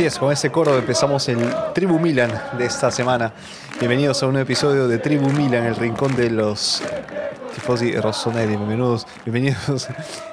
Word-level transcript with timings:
Así 0.00 0.06
es, 0.06 0.18
con 0.18 0.32
este 0.32 0.50
coro 0.50 0.78
empezamos 0.78 1.28
el 1.28 1.38
Tribu 1.74 1.98
Milan 1.98 2.32
de 2.56 2.64
esta 2.64 2.90
semana. 2.90 3.34
Bienvenidos 3.78 4.22
a 4.22 4.28
un 4.28 4.38
episodio 4.38 4.88
de 4.88 4.96
Tribu 4.96 5.28
Milan, 5.28 5.66
el 5.66 5.76
rincón 5.76 6.16
de 6.16 6.30
los 6.30 6.82
tifosi 7.54 7.94
rossoneri. 7.96 8.56
Bienvenidos, 8.56 9.06
bienvenidos 9.26 9.88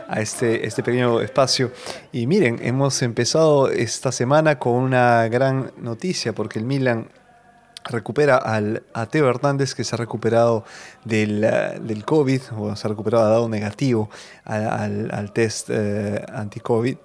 a 0.08 0.22
este, 0.22 0.66
este 0.66 0.84
pequeño 0.84 1.20
espacio. 1.20 1.74
Y 2.14 2.28
miren, 2.28 2.60
hemos 2.62 3.02
empezado 3.02 3.70
esta 3.70 4.14
semana 4.14 4.58
con 4.58 4.72
una 4.72 5.28
gran 5.28 5.74
noticia 5.76 6.32
porque 6.32 6.60
el 6.60 6.66
Milan 6.66 7.10
recupera 7.84 8.38
al, 8.38 8.84
a 8.94 9.08
Teo 9.08 9.30
Hernández 9.30 9.76
que 9.76 9.84
se 9.84 9.96
ha 9.96 9.98
recuperado 9.98 10.64
del, 11.04 11.42
del 11.82 12.06
COVID 12.06 12.42
o 12.58 12.74
se 12.74 12.88
ha 12.88 12.90
recuperado, 12.90 13.26
ha 13.26 13.30
dado 13.32 13.50
negativo 13.50 14.10
al, 14.46 15.12
al, 15.12 15.34
test 15.34 15.70
eh, 15.70 16.26
anti-COVID 16.34 16.98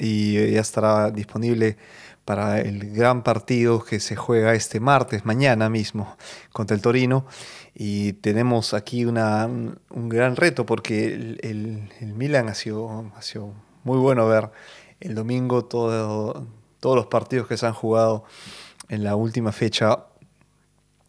y 0.00 0.52
ya 0.52 0.60
estará 0.60 1.10
disponible 1.10 1.76
para 2.24 2.60
el 2.60 2.92
gran 2.92 3.22
partido 3.22 3.84
que 3.84 3.98
se 4.00 4.16
juega 4.16 4.54
este 4.54 4.78
martes, 4.78 5.24
mañana 5.24 5.68
mismo, 5.68 6.16
contra 6.52 6.74
el 6.76 6.82
Torino. 6.82 7.26
Y 7.74 8.14
tenemos 8.14 8.72
aquí 8.74 9.04
una, 9.04 9.46
un, 9.46 10.08
gran 10.08 10.36
reto 10.36 10.64
porque 10.66 11.06
el, 11.06 11.90
el, 12.00 12.14
Milan 12.14 12.48
ha 12.48 12.54
sido, 12.54 13.10
ha 13.16 13.22
sido, 13.22 13.52
muy 13.82 13.98
bueno 13.98 14.28
ver 14.28 14.50
el 15.00 15.14
domingo 15.14 15.64
todo, 15.64 16.46
todos 16.80 16.96
los 16.96 17.06
partidos 17.06 17.48
que 17.48 17.56
se 17.56 17.66
han 17.66 17.72
jugado 17.72 18.24
en 18.88 19.02
la 19.02 19.16
última 19.16 19.52
fecha, 19.52 20.06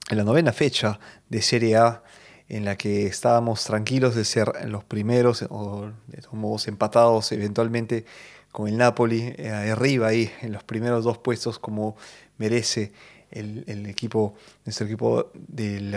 en 0.09 0.17
la 0.17 0.23
novena 0.23 0.53
fecha 0.53 0.99
de 1.29 1.41
Serie 1.41 1.75
A 1.75 2.03
en 2.47 2.65
la 2.65 2.77
que 2.77 3.05
estábamos 3.05 3.63
tranquilos 3.63 4.15
de 4.15 4.25
ser 4.25 4.51
los 4.67 4.83
primeros 4.83 5.45
o 5.49 5.91
modos 6.31 6.67
empatados 6.67 7.31
eventualmente 7.31 8.05
con 8.51 8.67
el 8.67 8.77
Napoli 8.77 9.33
eh, 9.37 9.49
arriba 9.49 10.07
ahí 10.07 10.31
en 10.41 10.51
los 10.51 10.63
primeros 10.63 11.03
dos 11.03 11.17
puestos 11.17 11.59
como 11.59 11.95
merece 12.37 12.91
el, 13.31 13.85
equipo, 13.85 14.35
nuestro 14.65 14.85
equipo 14.85 15.31
del 15.33 15.95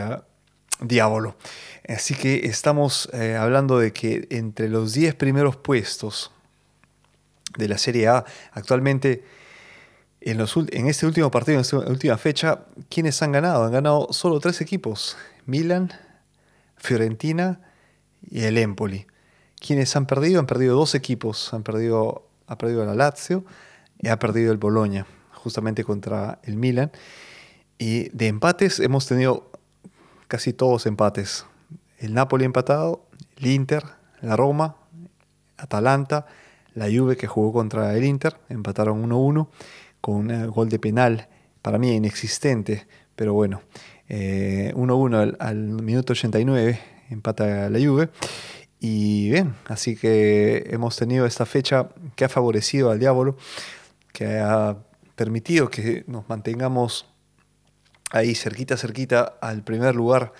Diablo. 0.81 1.37
Así 1.89 2.15
que 2.15 2.47
estamos 2.47 3.09
eh, 3.13 3.37
hablando 3.37 3.79
de 3.79 3.93
que 3.93 4.27
entre 4.31 4.69
los 4.69 4.93
10 4.93 5.15
primeros 5.17 5.57
puestos 5.57 6.31
de 7.57 7.69
la 7.69 7.79
Serie 7.79 8.09
A, 8.09 8.25
actualmente 8.53 9.25
en, 10.21 10.39
los, 10.39 10.57
en 10.57 10.87
este 10.87 11.07
último 11.07 11.31
partido, 11.31 11.57
en 11.57 11.61
esta 11.63 11.79
última 11.79 12.17
fecha, 12.19 12.65
¿quiénes 12.89 13.21
han 13.23 13.33
ganado? 13.33 13.65
Han 13.65 13.73
ganado 13.73 14.09
solo 14.13 14.41
tres 14.41 14.61
equipos, 14.61 15.17
Milan, 15.47 15.93
Fiorentina 16.77 17.61
y 18.23 18.45
el 18.45 18.59
Empoli. 18.59 19.07
¿Quiénes 19.61 19.95
han 19.97 20.07
perdido? 20.07 20.41
Han 20.41 20.47
perdido 20.47 20.77
dos 20.77 20.95
equipos, 20.95 21.53
han 21.55 21.63
perdido 21.63 22.24
ha 22.47 22.59
perdido 22.59 22.85
la 22.85 22.95
Lazio 22.95 23.45
y 23.99 24.09
ha 24.09 24.19
perdido 24.19 24.53
el 24.53 24.59
Boloña, 24.59 25.07
justamente 25.33 25.85
contra 25.85 26.39
el 26.43 26.57
Milan. 26.57 26.91
Y 27.79 28.09
de 28.11 28.29
empates 28.29 28.81
hemos 28.81 29.07
tenido 29.07 29.51
casi 30.29 30.53
todos 30.53 30.87
empates. 30.87 31.47
El 31.99 32.15
Napoli 32.15 32.45
empatado, 32.45 33.07
el 33.37 33.47
Inter, 33.47 33.85
la 34.21 34.37
Roma, 34.37 34.77
Atalanta, 35.57 36.27
la 36.75 36.87
Juve 36.87 37.17
que 37.17 37.27
jugó 37.27 37.53
contra 37.53 37.95
el 37.97 38.05
Inter, 38.05 38.37
empataron 38.49 39.09
1-1 39.09 39.49
con 40.01 40.31
un 40.31 40.51
gol 40.51 40.69
de 40.69 40.79
penal, 40.79 41.29
para 41.63 41.79
mí 41.79 41.93
inexistente, 41.93 42.87
pero 43.17 43.33
bueno, 43.33 43.63
1-1 44.09 45.15
eh, 45.15 45.17
al, 45.17 45.37
al, 45.39 45.57
minuto 45.57 46.13
89, 46.13 46.79
empata 47.11 47.71
la 47.71 47.79
Juve. 47.79 48.11
Y 48.87 49.31
bien, 49.31 49.55
así 49.67 49.97
que 49.97 50.67
hemos 50.69 50.95
tenido 50.95 51.25
esta 51.25 51.47
fecha 51.47 51.89
que 52.17 52.27
ha 52.27 52.29
favorecido 52.29 52.91
al 52.91 52.99
diablo, 52.99 53.39
que 54.13 54.41
ha 54.41 54.77
permitido 55.17 55.71
que 55.71 56.05
nos 56.07 56.29
mantengamos 56.29 57.07
ahí 58.11 58.35
cerquita, 58.35 58.77
cerquita 58.77 59.39
al 59.41 59.65
primer 59.65 59.95
lugar, 59.95 60.35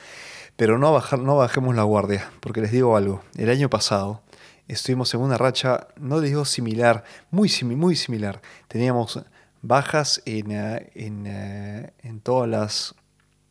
pero 0.57 0.79
no, 0.79 0.93
bajar, 0.93 1.21
no 1.21 1.37
bajemos 1.37 1.75
la 1.75 1.85
guardia, 1.85 2.31
porque 2.41 2.61
les 2.61 2.71
digo 2.71 2.99
algo, 2.99 3.23
el 3.35 3.49
año 3.49 3.71
pasado 3.71 4.21
estuvimos 4.69 5.15
en 5.15 5.23
una 5.23 5.39
racha, 5.39 5.89
no 5.97 6.21
les 6.21 6.29
digo 6.29 6.45
similar, 6.45 7.05
muy, 7.31 7.51
muy 7.63 7.97
similar, 7.97 8.43
teníamos 8.69 9.25
bajas 9.63 10.21
en, 10.27 10.51
eh, 10.51 10.91
en, 10.95 11.25
eh, 11.27 11.95
en 12.03 12.21
todas 12.21 12.51
las 12.51 12.95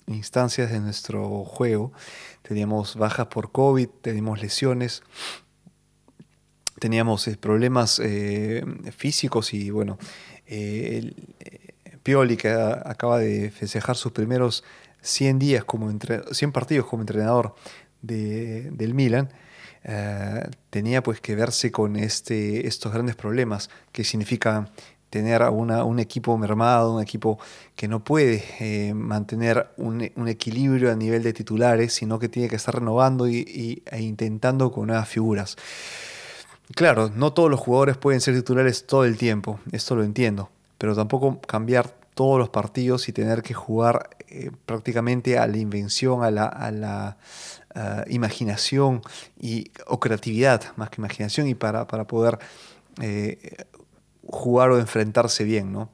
instancias 0.08 0.72
de 0.72 0.80
nuestro 0.80 1.44
juego. 1.46 1.92
Teníamos 2.42 2.96
bajas 2.96 3.28
por 3.28 3.52
COVID, 3.52 3.90
teníamos 4.02 4.42
lesiones, 4.42 5.04
teníamos 6.80 7.28
eh, 7.28 7.38
problemas 7.38 8.00
eh, 8.04 8.64
físicos 8.96 9.54
y 9.54 9.70
bueno, 9.70 9.98
eh, 10.46 11.14
Pioli 12.04 12.36
que 12.36 12.50
acaba 12.50 13.20
de 13.20 13.52
festejar 13.52 13.96
sus 13.96 14.12
primeros 14.12 14.64
100 15.02 15.40
días 15.40 15.64
como 15.64 15.90
entre, 15.90 16.22
100 16.34 16.52
partidos 16.52 16.88
como 16.88 17.04
entrenador 17.04 17.56
de, 18.02 18.70
del 18.72 18.94
Milan, 18.94 19.30
tenía 20.70 21.04
pues 21.04 21.20
que 21.20 21.36
verse 21.36 21.72
con 21.72 21.98
este, 21.98 22.68
estos 22.68 22.94
grandes 22.94 23.16
problemas 23.16 23.70
que 23.92 24.04
significa 24.06 24.70
tener 25.14 25.44
una, 25.44 25.84
un 25.84 26.00
equipo 26.00 26.36
mermado, 26.40 26.96
un 26.96 27.02
equipo 27.04 27.38
que 27.76 27.88
no 27.88 28.04
puede 28.04 28.44
eh, 28.60 28.96
mantener 28.96 29.70
un, 29.78 30.02
equilibrio 30.28 30.92
a 30.92 30.96
nivel 30.96 31.22
de 31.22 31.34
titulares, 31.34 31.94
sino 31.94 32.18
que 32.18 32.30
tiene 32.30 32.50
que 32.50 32.56
estar 32.56 32.74
renovando 32.74 33.30
y, 33.30 33.84
e 33.86 34.02
intentando 34.02 34.72
con 34.72 34.88
nuevas 34.88 35.08
figuras. 35.08 35.56
Claro, 36.74 37.12
no 37.16 37.32
todos 37.32 37.52
los 37.52 37.60
jugadores 37.60 37.96
pueden 37.98 38.22
ser 38.22 38.34
titulares 38.34 38.88
todo 38.88 39.06
el 39.06 39.16
tiempo, 39.16 39.60
esto 39.72 39.96
lo 39.96 40.04
entiendo, 40.04 40.50
pero 40.80 40.96
tampoco 40.96 41.40
cambiar 41.42 41.94
todos 42.16 42.40
los 42.40 42.50
partidos 42.50 43.08
y 43.08 43.14
tener 43.14 43.44
que 43.44 43.54
jugar 43.54 44.10
eh, 44.30 44.50
prácticamente 44.66 45.38
a 45.38 45.46
la 45.46 45.58
invención, 45.58 46.24
a 46.24 46.32
la, 46.32 47.18
eh, 47.76 48.04
imaginación 48.08 49.04
y, 49.40 49.70
o 49.86 50.00
creatividad, 50.00 50.76
más 50.76 50.90
que 50.90 51.02
imaginación, 51.02 51.48
y 51.48 51.54
para 51.54 51.86
poder 51.86 52.40
jugar 54.28 54.72
o 54.72 54.80
enfrentarse 54.80 55.44
bien, 55.44 55.72
¿no? 55.72 55.90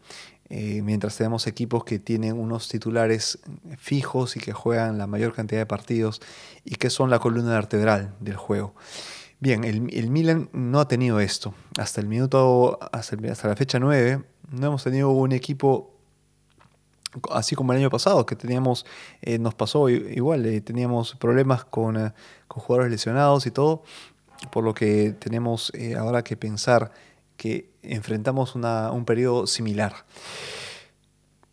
Eh, 0.51 0.81
mientras 0.81 1.15
tenemos 1.15 1.45
equipos 1.45 1.83
que 1.83 1.99
tienen 1.99 2.39
unos 2.39 2.69
titulares 2.69 3.37
fijos 3.77 4.35
y 4.35 4.39
que 4.39 4.51
juegan 4.51 4.97
la 4.97 5.05
mayor 5.05 5.33
cantidad 5.33 5.61
de 5.61 5.67
partidos 5.67 6.21
y 6.65 6.75
que 6.75 6.89
son 6.89 7.11
la 7.11 7.19
columna 7.19 7.51
vertebral 7.51 8.15
del 8.19 8.35
juego. 8.35 8.73
Bien, 9.39 9.63
el, 9.63 10.09
Milan 10.09 10.49
no 10.51 10.79
ha 10.79 10.87
tenido 10.87 11.19
esto. 11.19 11.53
Hasta 11.77 12.01
el 12.01 12.07
minuto, 12.07 12.79
hasta, 12.91 13.15
la 13.47 13.55
fecha 13.55 13.79
9, 13.79 14.23
no 14.51 14.67
hemos 14.67 14.83
tenido 14.83 15.11
un 15.11 15.33
equipo 15.33 15.95
así 17.31 17.55
como 17.55 17.71
el 17.71 17.79
año 17.79 17.89
pasado, 17.89 18.25
que 18.25 18.35
teníamos, 18.35 18.85
eh, 19.21 19.39
nos 19.39 19.53
pasó 19.53 19.87
igual, 19.89 20.45
eh, 20.45 20.61
teníamos 20.61 21.15
problemas 21.15 21.63
con, 21.63 21.95
con, 22.47 22.63
jugadores 22.63 22.91
lesionados 22.91 23.45
y 23.45 23.51
todo, 23.51 23.83
por 24.51 24.63
lo 24.63 24.73
que 24.73 25.15
tenemos 25.19 25.71
ahora 25.97 26.23
que 26.23 26.37
pensar 26.37 26.91
que 27.37 27.68
enfrentamos 27.83 28.55
un 28.55 29.05
periodo 29.05 29.47
similar. 29.47 29.93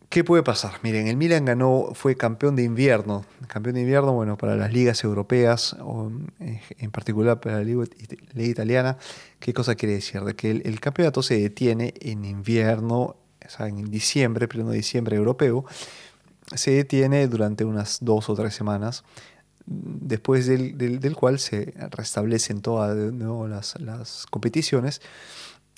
¿Qué 0.09 0.23
puede 0.23 0.41
pasar? 0.41 0.79
Miren, 0.83 1.07
el 1.07 1.17
Milan 1.17 1.43
ganó, 1.43 1.89
fue 1.93 2.15
campeón 2.15 2.55
de 2.55 2.63
invierno. 2.63 3.25
Campeón 3.47 3.75
de 3.75 3.81
invierno, 3.81 4.13
bueno, 4.13 4.37
para 4.37 4.55
las 4.55 4.71
ligas 4.71 5.03
europeas, 5.03 5.75
o 5.81 6.09
eh, 6.39 6.61
en 6.79 6.91
particular 6.91 7.41
para 7.41 7.57
la 7.57 7.63
liga, 7.63 7.83
italiana. 8.35 8.97
¿Qué 9.39 9.53
cosa 9.53 9.75
quiere 9.75 9.95
decir? 9.95 10.21
De 10.21 10.33
que 10.33 10.51
el, 10.51 10.79
campeonato 10.79 11.21
se 11.21 11.37
detiene 11.37 11.93
en 11.99 12.23
invierno, 12.23 12.97
o 12.97 13.49
sea, 13.49 13.67
en 13.67 13.91
diciembre, 13.91 14.47
pleno 14.47 14.71
diciembre 14.71 15.17
europeo. 15.17 15.65
Se 16.55 16.71
detiene 16.71 17.27
durante 17.27 17.65
unas 17.65 17.97
dos 17.99 18.29
o 18.29 18.33
tres 18.33 18.55
semanas, 18.55 19.03
después 19.65 20.47
del, 20.47 21.15
cual 21.17 21.37
se 21.37 21.73
restablecen 21.91 22.61
todas 22.61 22.95
las, 22.97 23.79
las 23.81 24.25
competiciones 24.27 25.01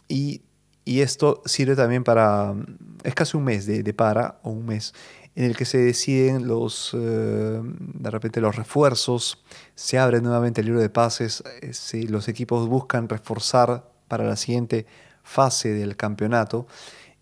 y, 0.10 0.42
esto 0.86 1.44
sirve 1.46 1.76
también 1.76 2.04
para, 2.04 2.56
es 3.04 3.14
casi 3.14 3.38
un 3.38 3.44
mes 3.44 3.68
de, 3.68 3.94
para, 3.94 4.40
o 4.42 4.50
un 4.50 4.66
mes, 4.66 4.96
en 5.36 5.46
el 5.46 5.56
que 5.56 5.66
se 5.66 5.78
deciden 5.78 6.48
los, 6.48 6.96
eh, 6.96 7.62
de 7.62 8.10
repente 8.10 8.42
los 8.42 8.56
refuerzos, 8.56 9.44
se 9.76 10.00
abre 10.00 10.20
nuevamente 10.20 10.62
el 10.62 10.66
libro 10.66 10.82
de 10.82 10.90
pases, 10.90 11.44
eh, 11.62 12.08
los 12.10 12.28
equipos 12.28 12.68
buscan 12.68 13.08
reforzar 13.08 13.88
para 14.08 14.24
la 14.24 14.36
siguiente 14.36 14.88
fase 15.22 15.70
del 15.74 15.96
campeonato. 15.96 16.66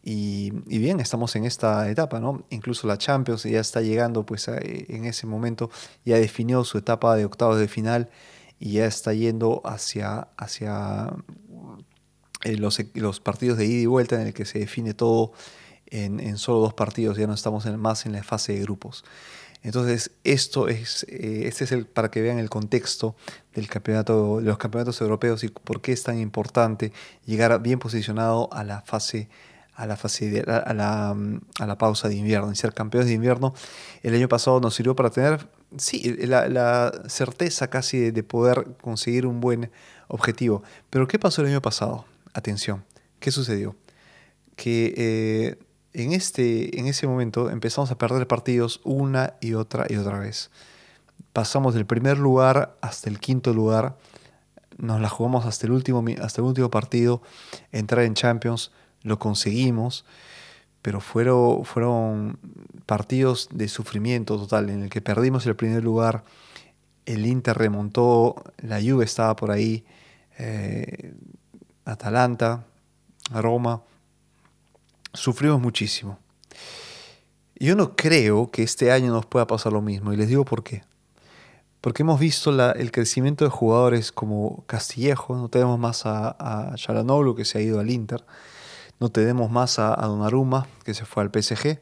Y, 0.01 0.51
bien, 0.66 1.01
estamos 1.01 1.36
en 1.36 1.44
esta 1.44 1.90
etapa, 1.90 2.22
¿no? 2.22 2.45
Incluso 2.50 2.88
la 2.88 2.98
Champions 2.98 3.44
ya 3.44 3.60
está 3.60 3.81
llegando, 3.81 4.25
pues 4.25 4.48
en 4.48 5.04
ese 5.04 5.28
momento 5.28 5.69
ya 6.06 6.16
definió 6.16 6.63
su 6.63 6.78
etapa 6.78 7.18
de 7.18 7.25
octavos 7.25 7.60
de 7.60 7.68
final 7.68 8.10
y 8.57 8.74
ya 8.74 8.86
está 8.86 9.13
yendo 9.13 9.62
hacia, 9.66 10.30
hacia 10.38 11.13
eh, 12.44 12.57
los, 12.57 12.80
los, 12.94 13.19
partidos 13.19 13.57
de 13.57 13.66
ida 13.66 13.81
y 13.81 13.86
vuelta 13.86 14.19
en 14.22 14.28
el 14.28 14.34
que 14.34 14.45
se 14.45 14.60
define 14.60 14.94
todo 14.94 15.31
en, 15.88 16.38
solo 16.38 16.60
dos 16.60 16.74
partidos, 16.74 17.18
ya 17.18 17.28
no 17.28 17.34
estamos 17.34 17.66
más 17.78 18.06
en 18.06 18.12
la 18.13 18.24
fase 18.24 18.54
de 18.54 18.62
grupos. 18.62 19.04
Entonces, 19.63 20.12
esto 20.24 20.68
es, 20.68 21.06
eh, 21.10 21.44
este 21.45 21.63
es 21.63 21.72
el, 21.72 21.88
para 21.88 22.12
que 22.12 22.22
vean 22.22 22.39
el 22.39 22.50
contexto 22.50 23.16
del 23.54 23.68
campeonato, 23.68 24.39
de 24.39 24.45
los 24.45 24.57
campeonatos 24.57 25.01
europeos 25.01 25.44
y 25.44 25.50
por 25.50 25.81
qué 25.81 25.92
es 25.94 26.04
tan 26.04 26.19
importante 26.19 26.94
llegar 27.25 27.62
bien 27.62 27.80
posicionado 27.80 28.50
a 28.54 28.63
la 28.63 28.81
fase, 28.81 29.30
a 29.74 29.86
la, 29.86 29.98
fase 29.98 30.44
a, 30.48 30.74
la, 30.74 31.16
a 31.60 31.66
la 31.66 31.78
pausa 31.78 32.07
de 32.07 32.16
invierno 32.16 32.51
y 32.51 32.56
ser 32.56 32.74
campeones 32.74 33.07
de 33.07 33.16
invierno 33.16 33.54
el 34.04 34.16
año 34.16 34.28
pasado 34.28 34.60
nos 34.60 34.75
sirvió 34.75 34.95
para 34.95 35.10
tener, 35.10 35.50
sí, 35.78 36.16
la, 36.28 36.92
certeza 37.07 37.69
casi 37.69 38.12
de, 38.12 38.24
poder 38.24 38.68
conseguir 38.81 39.25
un 39.25 39.42
buen 39.42 39.72
objetivo. 40.07 40.63
Pero 40.90 41.07
¿qué 41.07 41.19
pasó 41.19 41.42
el 41.42 41.48
año 41.48 41.62
pasado? 41.62 42.06
Atención, 42.38 42.86
¿qué 43.19 43.31
sucedió? 43.31 43.75
Que 44.56 44.94
eh, 44.95 45.60
en, 45.94 46.13
este, 46.13 46.80
en 46.80 46.86
ese 46.86 47.07
momento 47.07 47.50
empezamos 47.50 47.89
a 47.89 47.98
perder 47.98 48.28
partidos 48.28 48.80
una 48.84 49.34
y 49.42 49.56
otra 49.56 49.88
y 49.89 49.95
otra 49.95 50.19
vez. 50.19 50.51
Pasamos 51.34 51.74
del 51.74 51.88
primer 51.88 52.19
lugar 52.19 52.78
hasta 52.80 53.10
el 53.10 53.19
quinto 53.19 53.56
lugar, 53.56 53.98
nos 54.78 55.01
la 55.01 55.10
jugamos 55.10 55.48
hasta 55.48 55.66
el 55.66 55.72
último, 55.72 56.06
hasta 56.22 56.42
el 56.42 56.48
último 56.48 56.69
partido, 56.69 57.24
entrar 57.72 58.06
en 58.06 58.13
Champions 58.13 58.72
lo 59.01 59.18
conseguimos, 59.18 60.06
pero 60.83 61.01
fueron, 61.01 61.66
fueron 61.66 62.38
partidos 62.86 63.50
de 63.51 63.68
sufrimiento 63.68 64.38
total, 64.38 64.69
en 64.69 64.83
el 64.83 64.90
que 64.92 65.01
perdimos 65.01 65.48
el 65.48 65.56
primer 65.56 65.83
lugar, 65.83 66.24
el 67.07 67.25
Inter 67.25 67.57
remontó, 67.57 68.44
la 68.57 68.80
Juve 68.80 69.06
estaba 69.06 69.36
por 69.36 69.50
ahí, 69.50 69.86
eh, 70.38 71.16
Atalanta, 71.88 72.66
Roma, 73.31 73.81
sufrimos 75.13 75.62
muchísimo. 75.62 76.19
Yo 77.56 77.75
no 77.75 77.95
creo 77.95 78.51
que 78.51 78.62
este 78.62 78.92
año 78.92 79.12
nos 79.12 79.25
pueda 79.25 79.48
pasar 79.48 79.74
lo 79.74 79.81
mismo, 79.81 80.13
y 80.13 80.18
les 80.18 80.28
digo 80.28 80.45
por 80.45 80.63
qué. 80.63 80.84
Porque 81.81 82.04
hemos 82.04 82.19
visto 82.19 82.51
el 82.72 82.92
crecimiento 82.92 83.45
de 83.45 83.51
jugadores 83.51 84.12
como 84.12 84.63
Castillejo, 84.68 85.36
no 85.38 85.48
tenemos 85.48 85.80
más 85.80 86.06
a, 86.06 86.36
a 86.39 86.75
que 87.36 87.45
se 87.45 87.57
ha 87.57 87.62
ido 87.62 87.80
al 87.80 87.90
Inter, 87.90 88.25
no 89.00 89.10
tenemos 89.10 89.50
más 89.50 89.80
a, 89.80 89.95
Donnarumma, 89.95 90.68
que 90.83 90.94
se 90.94 91.06
fue 91.06 91.24
al 91.24 91.31
PSG, 91.31 91.80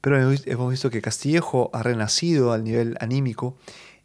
pero 0.00 0.32
hemos 0.46 0.70
visto 0.70 0.90
que 0.90 1.02
Castillejo 1.02 1.70
ha 1.72 1.82
renacido 1.82 2.52
al 2.52 2.62
nivel 2.64 2.96
anímico. 3.00 3.56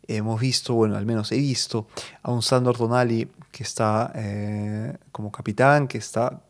Hemos 0.08 0.40
visto, 0.40 0.74
bueno, 0.74 0.96
al 0.96 1.06
menos 1.06 1.32
he 1.32 1.38
visto 1.38 1.88
a 2.24 2.32
un 2.32 2.42
Sandor 2.42 2.78
Tonali 2.78 3.28
que 3.52 3.64
está 3.64 4.12
eh, 4.16 4.96
como 5.12 5.32
capitán, 5.32 5.88
que 5.88 5.98
está, 5.98 6.42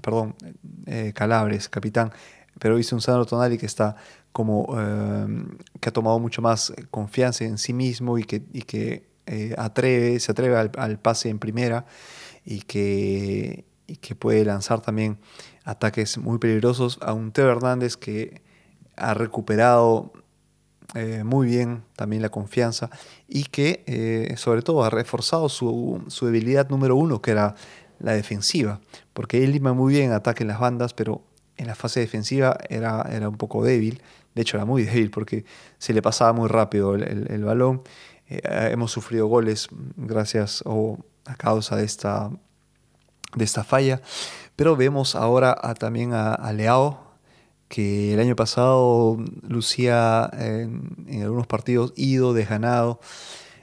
perdón, 0.00 0.34
eh, 0.86 1.12
Calabres, 1.14 1.68
capitán, 1.68 2.12
pero 2.58 2.74
he 2.74 2.78
visto 2.78 2.96
un 2.96 3.02
Sandor 3.02 3.26
Tonali 3.26 3.58
que 3.58 3.66
está 3.66 3.96
como, 4.32 4.74
eh, 4.78 5.26
que 5.80 5.88
ha 5.88 5.92
tomado 5.92 6.18
mucho 6.18 6.40
más 6.40 6.72
confianza 6.90 7.44
en 7.44 7.58
sí 7.58 7.72
mismo 7.72 8.16
y 8.16 8.24
que, 8.24 8.42
y 8.52 8.62
que 8.62 9.06
atreve, 9.58 10.20
se 10.20 10.32
atreve 10.32 10.56
al, 10.56 10.70
al, 10.78 10.98
pase 10.98 11.28
en 11.28 11.38
primera 11.38 11.84
y 12.44 12.60
que, 12.60 13.64
y 13.86 13.96
que 13.96 14.14
puede 14.14 14.44
lanzar 14.44 14.80
también 14.80 15.18
ataques 15.64 16.16
muy 16.16 16.38
peligrosos 16.38 16.98
a 17.02 17.12
un 17.12 17.32
Teo 17.32 17.50
Hernández 17.50 17.96
que 17.96 18.40
ha 18.96 19.14
recuperado 19.14 20.12
eh, 20.94 21.24
muy 21.24 21.48
bien 21.48 21.84
también 21.96 22.22
la 22.22 22.28
confianza 22.28 22.90
y 23.28 23.44
que 23.44 23.82
eh, 23.86 24.34
sobre 24.36 24.62
todo 24.62 24.84
ha 24.84 24.90
reforzado 24.90 25.48
su, 25.48 26.02
debilidad 26.22 26.68
número 26.68 26.96
uno 26.96 27.20
que 27.20 27.32
era 27.32 27.54
la 27.98 28.12
defensiva 28.12 28.80
porque 29.12 29.42
él 29.44 29.54
iba 29.54 29.72
muy 29.72 29.94
bien 29.94 30.12
ataque 30.12 30.44
en 30.44 30.48
las 30.48 30.60
bandas 30.60 30.94
pero 30.94 31.22
en 31.56 31.66
la 31.66 31.74
fase 31.74 32.00
defensiva 32.00 32.58
era, 32.68 33.02
era 33.10 33.28
un 33.28 33.36
poco 33.36 33.64
débil 33.64 34.02
de 34.34 34.42
hecho 34.42 34.56
era 34.56 34.64
muy 34.64 34.84
débil 34.84 35.10
porque 35.10 35.44
se 35.78 35.92
le 35.92 36.02
pasaba 36.02 36.32
muy 36.32 36.48
rápido 36.48 36.94
el, 36.94 37.44
balón 37.44 37.82
eh, 38.28 38.40
hemos 38.70 38.92
sufrido 38.92 39.26
goles 39.26 39.68
gracias 39.96 40.62
o 40.66 40.98
a 41.24 41.34
causa 41.34 41.76
de 41.76 41.84
esta 41.84 42.30
de 43.36 43.44
esta 43.44 43.62
falla. 43.62 44.00
Pero 44.56 44.74
vemos 44.74 45.14
ahora 45.14 45.54
también 45.78 46.12
a, 46.14 46.52
Leao, 46.52 47.05
que 47.68 48.14
el 48.14 48.20
año 48.20 48.36
pasado 48.36 49.18
lucía 49.42 50.30
en, 50.32 51.22
algunos 51.22 51.46
partidos 51.46 51.92
ido, 51.96 52.34
desganado. 52.34 53.00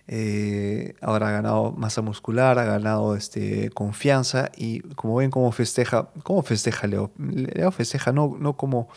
Eh, 0.08 0.96
ahora 1.02 1.30
ha 1.30 1.32
ganado 1.32 1.72
masa 1.72 2.02
muscular, 2.02 2.60
ha 2.60 2.66
ganado 2.66 3.16
este, 3.16 3.70
confianza 3.70 4.52
y 4.58 4.82
como 4.96 5.16
ven 5.16 5.32
cómo 5.32 5.52
festeja, 5.54 6.10
¿cómo 6.24 6.44
festeja 6.44 6.88
Leo? 6.88 7.12
Leo 7.18 7.72
festeja 7.72 8.12
no, 8.12 8.36
no 8.38 8.58
como 8.58 8.90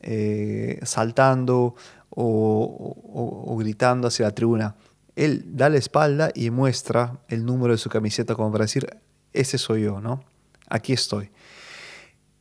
eh, 0.00 0.78
saltando 0.84 1.74
o, 2.10 3.56
gritando 3.58 4.08
hacia 4.08 4.26
la 4.26 4.34
tribuna. 4.34 4.76
Él 5.16 5.44
da 5.56 5.68
la 5.68 5.78
espalda 5.78 6.30
y 6.34 6.50
muestra 6.50 7.18
el 7.28 7.44
número 7.44 7.72
de 7.72 7.78
su 7.78 7.88
camiseta 7.88 8.34
como 8.34 8.52
para 8.52 8.64
decir, 8.64 8.86
ese 9.32 9.58
soy 9.58 9.82
yo, 9.82 10.00
¿no? 10.00 10.22
Aquí 10.68 10.92
estoy. 10.92 11.30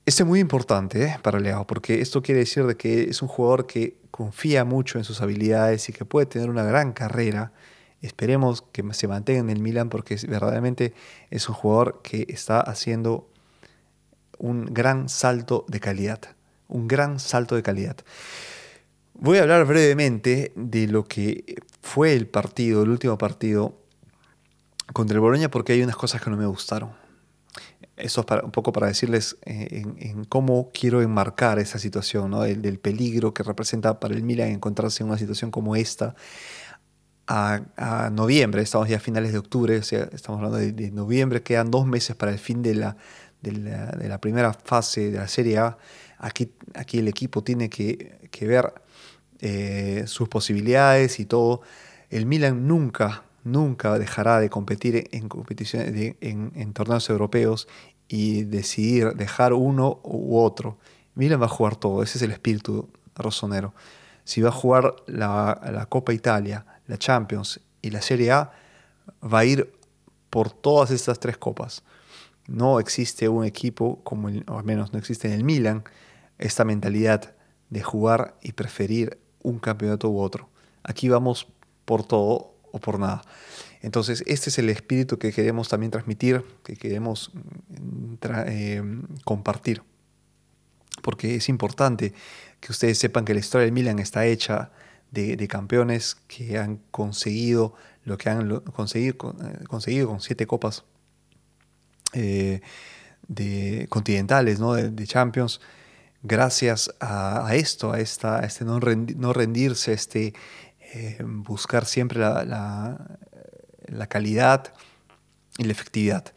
Este 0.07 0.21
es 0.21 0.27
muy 0.27 0.39
importante 0.39 1.03
¿eh? 1.03 1.17
para 1.23 1.39
Leao, 1.39 1.65
porque 1.65 1.99
esto 1.99 2.21
quiere 2.21 2.41
decir 2.41 2.67
de 2.67 2.77
que 2.77 3.09
es 3.09 3.23
un 3.23 3.27
jugador 3.27 3.65
que 3.65 3.97
confía 4.11 4.63
mucho 4.63 4.99
en 4.99 5.03
sus 5.03 5.19
habilidades 5.19 5.89
y 5.89 5.93
que 5.93 6.05
puede 6.05 6.27
tener 6.27 6.51
una 6.51 6.61
gran 6.61 6.93
carrera. 6.93 7.53
Esperemos 8.03 8.61
que 8.61 8.83
se 8.93 9.07
mantenga 9.07 9.39
en 9.39 9.49
el 9.49 9.61
Milan 9.61 9.89
porque 9.89 10.15
verdaderamente 10.27 10.93
es 11.31 11.49
un 11.49 11.55
jugador 11.55 12.01
que 12.03 12.27
está 12.29 12.59
haciendo 12.61 13.27
un 14.37 14.65
gran 14.65 15.09
salto 15.09 15.65
de 15.69 15.79
calidad. 15.79 16.21
Un 16.67 16.87
gran 16.87 17.19
salto 17.19 17.55
de 17.55 17.63
calidad. 17.63 17.97
Voy 19.15 19.39
a 19.39 19.41
hablar 19.41 19.65
brevemente 19.65 20.51
de 20.55 20.85
lo 20.85 21.05
que 21.05 21.55
fue 21.81 22.13
el 22.13 22.27
partido, 22.27 22.83
el 22.83 22.89
último 22.89 23.17
partido 23.17 23.75
contra 24.93 25.15
el 25.15 25.21
Boloña 25.21 25.49
porque 25.49 25.73
hay 25.73 25.81
unas 25.81 25.95
cosas 25.95 26.21
que 26.21 26.29
no 26.29 26.37
me 26.37 26.45
gustaron. 26.45 27.04
Eso 27.97 28.21
es 28.21 28.25
para, 28.25 28.43
un 28.43 28.51
poco 28.51 28.73
para 28.73 28.87
decirles 28.87 29.37
eh, 29.45 29.83
en, 29.99 30.25
cómo 30.25 30.69
quiero 30.73 31.01
enmarcar 31.01 31.59
esa 31.59 31.79
situación, 31.79 32.29
¿no? 32.31 32.41
del, 32.41 32.79
peligro 32.79 33.33
que 33.33 33.41
representa 33.41 33.99
para 33.99 34.13
el 34.13 34.23
Milan 34.23 34.49
encontrarse 34.49 35.01
en 35.01 35.09
una 35.09 35.17
situación 35.17 35.49
como 35.49 35.75
esta 35.77 36.15
a, 37.27 38.09
noviembre, 38.11 38.61
estamos 38.61 38.89
ya 38.89 38.97
a 38.97 38.99
finales 38.99 39.31
de 39.31 39.39
octubre, 39.39 39.77
o 39.77 39.83
sea, 39.83 40.09
estamos 40.11 40.43
hablando 40.43 40.57
de, 40.57 40.91
noviembre, 40.91 41.41
quedan 41.41 41.71
dos 41.71 41.87
meses 41.87 42.15
para 42.15 42.31
el 42.31 42.39
fin 42.39 42.61
de 42.61 42.75
la, 42.75 42.97
de 43.41 44.07
la, 44.07 44.19
primera 44.19 44.53
fase 44.53 45.11
de 45.11 45.17
la 45.17 45.27
Serie 45.27 45.57
A. 45.57 45.77
Aquí, 46.17 46.51
aquí 46.73 46.99
el 46.99 47.07
equipo 47.07 47.43
tiene 47.43 47.69
que, 47.69 48.29
que 48.31 48.47
ver 48.47 48.73
eh, 49.39 50.03
sus 50.07 50.29
posibilidades 50.29 51.19
y 51.19 51.25
todo. 51.25 51.61
El 52.09 52.25
Milan 52.25 52.67
nunca 52.67 53.24
nunca 53.45 53.97
dejará 53.97 54.39
de 54.39 54.49
competir 54.49 55.07
en, 55.11 55.29
competiciones, 55.29 56.15
en, 56.19 56.73
torneos 56.73 57.09
europeos 57.09 57.67
y 58.07 58.43
decidir 58.43 59.13
dejar 59.13 59.53
uno 59.53 60.01
u 60.03 60.39
otro. 60.39 60.77
Milan 61.13 61.39
va 61.39 61.45
a 61.45 61.49
jugar 61.49 61.75
todo, 61.77 62.03
ese 62.03 62.17
es 62.17 62.23
el 62.23 62.31
espíritu 62.31 62.89
rosonero. 63.15 63.73
Si 64.25 64.41
va 64.41 64.49
a 64.49 64.51
jugar 64.51 64.95
la, 65.05 65.85
Copa 65.89 66.11
Italia, 66.11 66.65
la 66.87 66.97
Champions 66.97 67.61
y 67.81 67.91
la 67.91 68.01
Serie 68.01 68.31
A, 68.31 68.51
va 69.23 69.39
a 69.39 69.45
ir 69.45 69.71
por 70.31 70.51
todas 70.51 70.89
estas 70.89 71.19
tres 71.19 71.37
copas. 71.37 71.83
No 72.47 72.79
existe 72.79 73.29
un 73.29 73.45
equipo, 73.45 74.03
como 74.03 74.29
o 74.47 74.57
al 74.57 74.65
menos 74.65 74.91
no 74.91 74.97
existe 74.99 75.27
en 75.27 75.35
el 75.35 75.43
Milan, 75.43 75.83
esta 76.39 76.65
mentalidad 76.65 77.35
de 77.69 77.83
jugar 77.83 78.37
y 78.41 78.53
preferir 78.53 79.19
un 79.43 79.59
campeonato 79.59 80.09
u 80.09 80.19
otro. 80.19 80.49
Aquí 80.83 81.09
vamos 81.09 81.47
por 81.85 82.03
todo 82.03 82.54
o 82.75 82.79
por 82.79 82.99
nada. 82.99 83.21
Entonces, 83.81 84.21
este 84.27 84.49
es 84.49 84.59
el 84.59 84.69
espíritu 84.69 85.17
que 85.17 85.31
queremos 85.31 85.69
también 85.69 85.91
transmitir, 85.91 86.43
que 86.63 86.75
queremos 86.75 87.31
mm, 87.33 88.15
eh, 88.47 88.83
compartir. 89.23 89.81
Porque 91.01 91.35
es 91.35 91.47
importante 91.47 92.13
que 92.59 92.71
ustedes 92.71 92.97
sepan 92.99 93.23
que 93.23 93.33
la 93.33 93.39
historia 93.39 93.63
del 93.63 93.71
Milan 93.71 93.99
está 93.99 94.25
hecha 94.25 94.71
de, 95.11 95.47
campeones 95.47 96.17
que 96.27 96.57
han 96.57 96.81
conseguido 96.91 97.73
lo 98.03 98.17
que 98.17 98.29
han 98.29 98.59
conseguido, 98.59 99.33
eh, 99.41 99.63
conseguido 99.67 100.09
con 100.09 100.19
siete 100.19 100.45
copas 100.45 100.83
eh, 102.11 102.59
de 103.29 103.87
continentales, 103.89 104.59
¿no? 104.59 104.73
de, 104.73 105.07
Champions, 105.07 105.61
gracias 106.21 106.91
a, 106.99 107.49
esto, 107.53 107.93
a, 107.93 107.99
esta, 108.01 108.39
este 108.39 108.65
no, 108.65 108.79
no 108.79 109.31
rendirse, 109.31 109.93
este 109.93 110.33
eh, 110.93 111.17
buscar 111.23 111.85
siempre 111.85 112.19
la, 112.19 113.17
calidad 114.07 114.73
y 115.57 115.63
la 115.63 115.71
efectividad. 115.71 116.33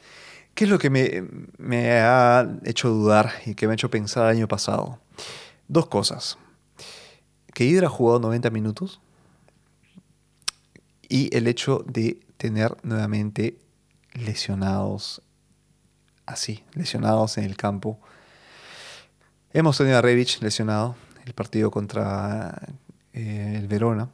¿Qué 0.55 0.65
es 0.65 0.71
lo 0.71 0.79
que 0.79 0.91
me, 0.91 1.93
ha 2.01 2.49
hecho 2.65 2.89
dudar 2.89 3.33
y 3.47 3.55
que 3.55 3.67
me 3.67 3.73
ha 3.73 3.75
hecho 3.75 3.91
pensar 3.91 4.25
el 4.25 4.37
año 4.37 4.49
pasado? 4.49 5.01
Dos 5.69 5.87
cosas. 5.89 6.39
Que 7.55 7.65
Hydra 7.65 7.89
ha 7.89 7.91
jugado 7.91 8.21
90 8.21 8.51
minutos 8.51 9.01
y 11.09 11.35
el 11.37 11.47
hecho 11.47 11.85
de 11.87 12.21
tener 12.37 12.77
nuevamente 12.83 13.59
lesionados 14.13 15.23
así, 16.27 16.65
lesionados 16.75 17.39
en 17.39 17.45
el 17.45 17.57
campo. 17.57 18.01
Hemos 19.53 19.79
tenido 19.79 19.99
a 19.99 20.03
Revich 20.03 20.41
lesionado, 20.41 20.97
el 21.25 21.35
partido 21.35 21.71
contra 21.71 22.61
eh, 23.13 23.55
el 23.57 23.67
Verona 23.67 24.11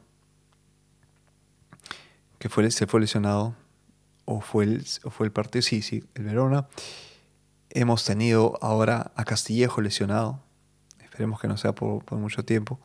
que 2.45 2.49
fue, 2.49 2.69
se 2.69 2.85
fue 2.85 2.99
lesionado, 2.99 3.55
o 4.25 4.39
fue, 4.39 4.65
el, 4.65 4.85
fue 4.85 5.25
el 5.25 5.31
partido, 5.31 5.63
sí, 5.63 5.81
sí, 5.81 6.03
el 6.13 6.25
Verona. 6.25 6.67
Hemos 7.71 8.05
tenido 8.05 8.59
ahora 8.61 9.11
a 9.15 9.25
Castillejo 9.25 9.81
lesionado. 9.81 10.43
Esperemos 11.03 11.41
que 11.41 11.47
no 11.47 11.57
sea 11.57 11.73
por, 11.73 12.03
mucho 12.11 12.45
tiempo. 12.45 12.79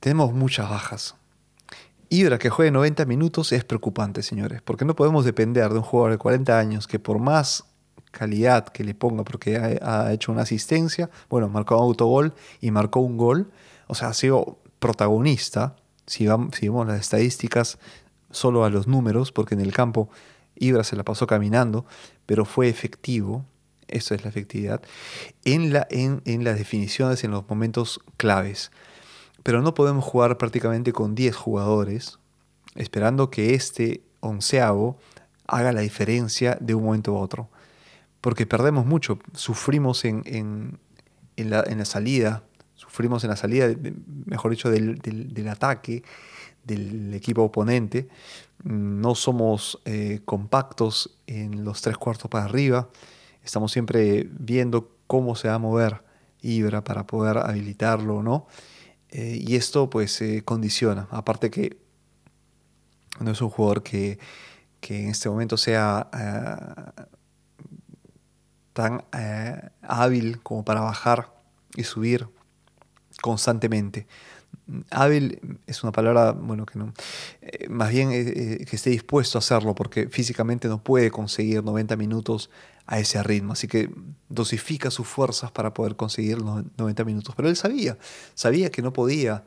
Tenemos 0.00 0.32
muchas 0.32 0.68
bajas. 0.68 1.14
Ibra 2.08 2.40
que 2.40 2.50
juegue 2.50 2.72
90 2.72 3.04
minutos 3.04 3.52
es 3.52 3.62
preocupante, 3.62 4.24
señores, 4.24 4.60
porque 4.60 4.84
no 4.84 4.96
podemos 4.96 5.24
depender 5.24 5.70
de 5.70 5.76
un 5.76 5.84
jugador 5.84 6.10
de 6.10 6.18
40 6.18 6.58
años 6.58 6.88
que 6.88 6.98
por 6.98 7.20
más 7.20 7.64
calidad 8.10 8.66
que 8.70 8.82
le 8.82 8.96
ponga, 8.96 9.22
porque 9.22 9.56
ha, 9.56 10.12
hecho 10.12 10.32
una 10.32 10.42
asistencia, 10.42 11.10
bueno, 11.28 11.48
marcó 11.48 11.76
un 11.76 11.84
autogol 11.84 12.34
y 12.60 12.72
marcó 12.72 12.98
un 12.98 13.16
gol, 13.16 13.52
o 13.86 13.94
sea, 13.94 14.08
ha 14.08 14.14
sido 14.14 14.58
protagonista, 14.80 15.76
si, 16.10 16.26
vamos, 16.26 16.58
vemos 16.60 16.86
las 16.86 17.00
estadísticas, 17.00 17.78
solo 18.30 18.64
a 18.64 18.70
los 18.70 18.86
números, 18.86 19.32
porque 19.32 19.54
en 19.54 19.60
el 19.60 19.72
campo 19.72 20.08
Ibra 20.56 20.84
se 20.84 20.96
la 20.96 21.04
pasó 21.04 21.26
caminando, 21.26 21.86
pero 22.26 22.44
fue 22.44 22.68
efectivo, 22.68 23.44
eso 23.88 24.14
es 24.14 24.22
la 24.22 24.30
efectividad, 24.30 24.82
en, 25.44 25.72
la, 25.72 25.86
en, 25.90 26.22
en 26.24 26.44
las 26.44 26.58
definiciones, 26.58 27.24
en 27.24 27.30
los 27.30 27.48
momentos 27.48 28.00
claves. 28.16 28.70
Pero 29.42 29.62
no 29.62 29.74
podemos 29.74 30.04
jugar 30.04 30.36
prácticamente 30.38 30.92
con 30.92 31.14
10 31.14 31.34
jugadores, 31.34 32.18
esperando 32.74 33.30
que 33.30 33.54
este 33.54 34.02
onceavo 34.20 34.98
haga 35.46 35.72
la 35.72 35.80
diferencia 35.80 36.56
de 36.60 36.74
un 36.74 36.84
momento 36.84 37.16
a 37.16 37.20
otro 37.20 37.48
porque 38.20 38.46
perdemos 38.46 38.86
mucho, 38.86 39.18
sufrimos 39.34 40.04
en, 40.04 40.22
en, 40.26 40.78
en, 41.36 41.50
la, 41.50 41.64
en 41.66 41.78
la, 41.78 41.84
salida, 41.84 42.44
sufrimos 42.80 43.22
en 43.24 43.30
la 43.30 43.36
salida, 43.36 43.68
mejor 44.24 44.50
dicho, 44.50 44.70
del, 44.70 44.98
del, 44.98 45.48
ataque 45.48 46.02
del 46.64 47.12
equipo 47.14 47.42
oponente, 47.42 48.08
no 48.64 49.14
somos 49.14 49.80
eh, 49.84 50.20
compactos 50.24 51.18
en 51.26 51.64
los 51.64 51.82
tres 51.82 51.98
cuartos 51.98 52.30
para 52.30 52.44
arriba, 52.44 52.88
estamos 53.44 53.72
siempre 53.72 54.28
viendo 54.32 54.96
cómo 55.06 55.36
se 55.36 55.48
va 55.48 55.54
a 55.54 55.58
mover 55.58 56.02
Ibra 56.42 56.82
para 56.82 57.06
poder 57.06 57.36
habilitarlo 57.36 58.16
o 58.16 58.22
no, 58.22 58.46
eh, 59.10 59.38
y 59.40 59.56
esto 59.56 59.90
pues 59.90 60.22
condiciona, 60.44 61.06
aparte 61.10 61.50
que 61.50 61.76
no 63.20 63.32
es 63.32 63.40
un 63.42 63.50
jugador 63.50 63.82
que, 63.82 64.18
que 64.80 65.02
en 65.02 65.08
este 65.10 65.28
momento 65.28 65.56
sea... 65.56 66.08
Eh, 66.98 67.06
tan 68.72 69.04
eh, 69.12 69.70
hábil 69.82 70.40
como 70.42 70.64
para 70.64 70.80
bajar 70.80 71.32
y 71.76 71.84
subir 71.84 72.28
constantemente. 73.20 74.06
Hábil 74.90 75.58
es 75.66 75.82
una 75.82 75.92
palabra, 75.92 76.32
bueno, 76.32 76.66
que 76.66 76.78
no, 76.78 76.92
eh, 77.42 77.68
más 77.68 77.90
bien 77.90 78.10
eh, 78.12 78.64
que 78.68 78.76
esté 78.76 78.90
dispuesto 78.90 79.38
a 79.38 79.40
hacerlo, 79.40 79.74
porque 79.74 80.08
físicamente 80.08 80.68
no 80.68 80.82
puede 80.82 81.10
conseguir 81.10 81.62
90 81.62 81.96
minutos 81.96 82.50
a 82.86 82.98
ese 82.98 83.22
ritmo, 83.22 83.52
así 83.52 83.68
que 83.68 83.90
dosifica 84.28 84.90
sus 84.90 85.06
fuerzas 85.06 85.52
para 85.52 85.72
poder 85.72 85.96
conseguir 85.96 86.38
los 86.38 86.64
90 86.76 87.04
minutos. 87.04 87.34
Pero 87.36 87.48
él 87.48 87.56
sabía, 87.56 87.98
sabía 88.34 88.70
que 88.70 88.82
no 88.82 88.92
podía 88.92 89.44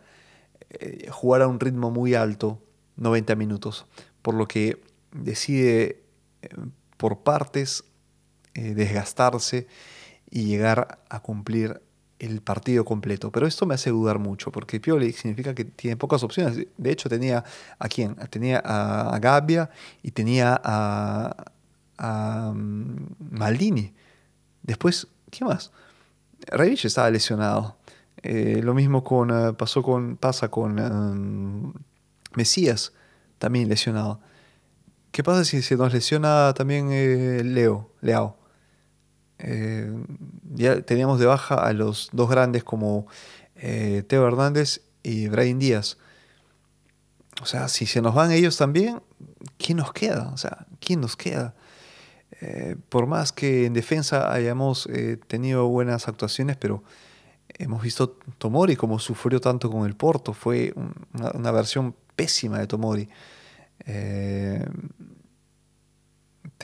jugar 1.11 1.43
a 1.43 1.47
un 1.47 1.59
ritmo 1.59 1.91
muy 1.91 2.15
alto 2.15 2.59
90 2.95 3.35
minutos, 3.35 3.85
por 4.21 4.33
lo 4.33 4.47
que 4.47 4.81
decide 5.11 6.03
por 6.97 7.19
partes 7.19 7.83
eh, 8.53 8.73
desgastarse 8.73 9.67
y 10.29 10.45
llegar 10.45 11.03
a 11.09 11.19
cumplir 11.21 11.81
el 12.25 12.41
partido 12.41 12.85
completo. 12.85 13.31
Pero 13.31 13.47
esto 13.47 13.65
me 13.65 13.75
hace 13.75 13.89
dudar 13.89 14.19
mucho, 14.19 14.51
porque 14.51 14.79
Pioli 14.79 15.11
significa 15.11 15.53
que 15.53 15.65
tiene 15.65 15.97
pocas 15.97 16.23
opciones. 16.23 16.67
De 16.77 16.91
hecho, 16.91 17.09
tenía 17.09 17.43
a 17.79 17.87
quién? 17.89 18.15
Tenía 18.29 18.61
a, 18.63 19.19
Gabbia 19.19 19.69
y 20.01 20.11
tenía 20.11 20.59
a, 20.63 22.53
mm, 22.53 22.95
Maldini. 23.31 23.93
Después, 24.61 25.07
¿qué 25.31 25.43
más? 25.45 25.71
Revich 26.47 26.85
estaba 26.85 27.09
lesionado. 27.09 27.77
Eh, 28.21 28.61
lo 28.63 28.73
mismo 28.73 29.03
con, 29.03 29.29
eh, 29.31 29.53
pasó 29.53 29.83
con, 29.83 30.15
pasa 30.17 30.49
con 30.49 30.79
um, 30.79 31.73
Mesías, 32.35 32.93
también 33.37 33.67
lesionado. 33.67 34.21
¿Qué 35.11 35.23
pasa 35.23 35.43
si 35.45 35.61
se 35.61 35.75
nos 35.77 35.93
lesiona 35.93 36.53
también 36.53 36.89
Leo, 37.53 37.91
Leao? 38.01 38.42
Eh, 39.39 39.91
ya 40.53 40.81
teníamos 40.81 41.19
de 41.19 41.25
baja 41.25 41.55
a 41.55 41.73
los 41.73 42.09
dos 42.13 42.29
grandes 42.29 42.63
como 42.63 43.07
eh, 43.55 44.03
Teo 44.07 44.27
Hernández 44.27 44.81
y 45.03 45.27
Brian 45.27 45.59
Díaz. 45.59 45.97
O 47.41 47.45
sea, 47.45 47.67
si 47.67 47.85
se 47.85 48.01
nos 48.01 48.13
van 48.13 48.31
ellos 48.31 48.57
también, 48.57 49.01
¿quién 49.57 49.77
nos 49.77 49.91
queda? 49.91 50.29
O 50.33 50.37
sea, 50.37 50.65
¿quién 50.79 51.01
nos 51.01 51.15
queda? 51.17 51.55
Eh, 52.41 52.75
por 52.89 53.07
más 53.07 53.31
que 53.31 53.65
en 53.65 53.73
defensa 53.73 54.31
hayamos 54.31 54.87
tenido 55.27 55.67
buenas 55.67 56.07
actuaciones, 56.07 56.57
pero 56.57 56.83
hemos 57.49 57.81
visto 57.81 58.17
Tomori 58.37 58.75
como 58.75 58.99
sufrió 58.99 59.41
tanto 59.41 59.69
con 59.69 59.85
el 59.85 59.95
Porto. 59.95 60.33
Fue 60.33 60.73
una 61.33 61.51
versión 61.51 61.95
pésima 62.15 62.59
de 62.59 62.67
Tomori. 62.67 63.09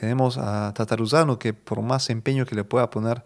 Tenemos 0.00 0.38
a 0.38 0.72
Tataruzano, 0.72 1.38
que 1.38 1.52
por 1.52 1.82
más 1.82 2.08
empeño 2.08 2.46
que 2.46 2.54
le 2.54 2.64
pueda 2.64 2.88
poner, 2.88 3.22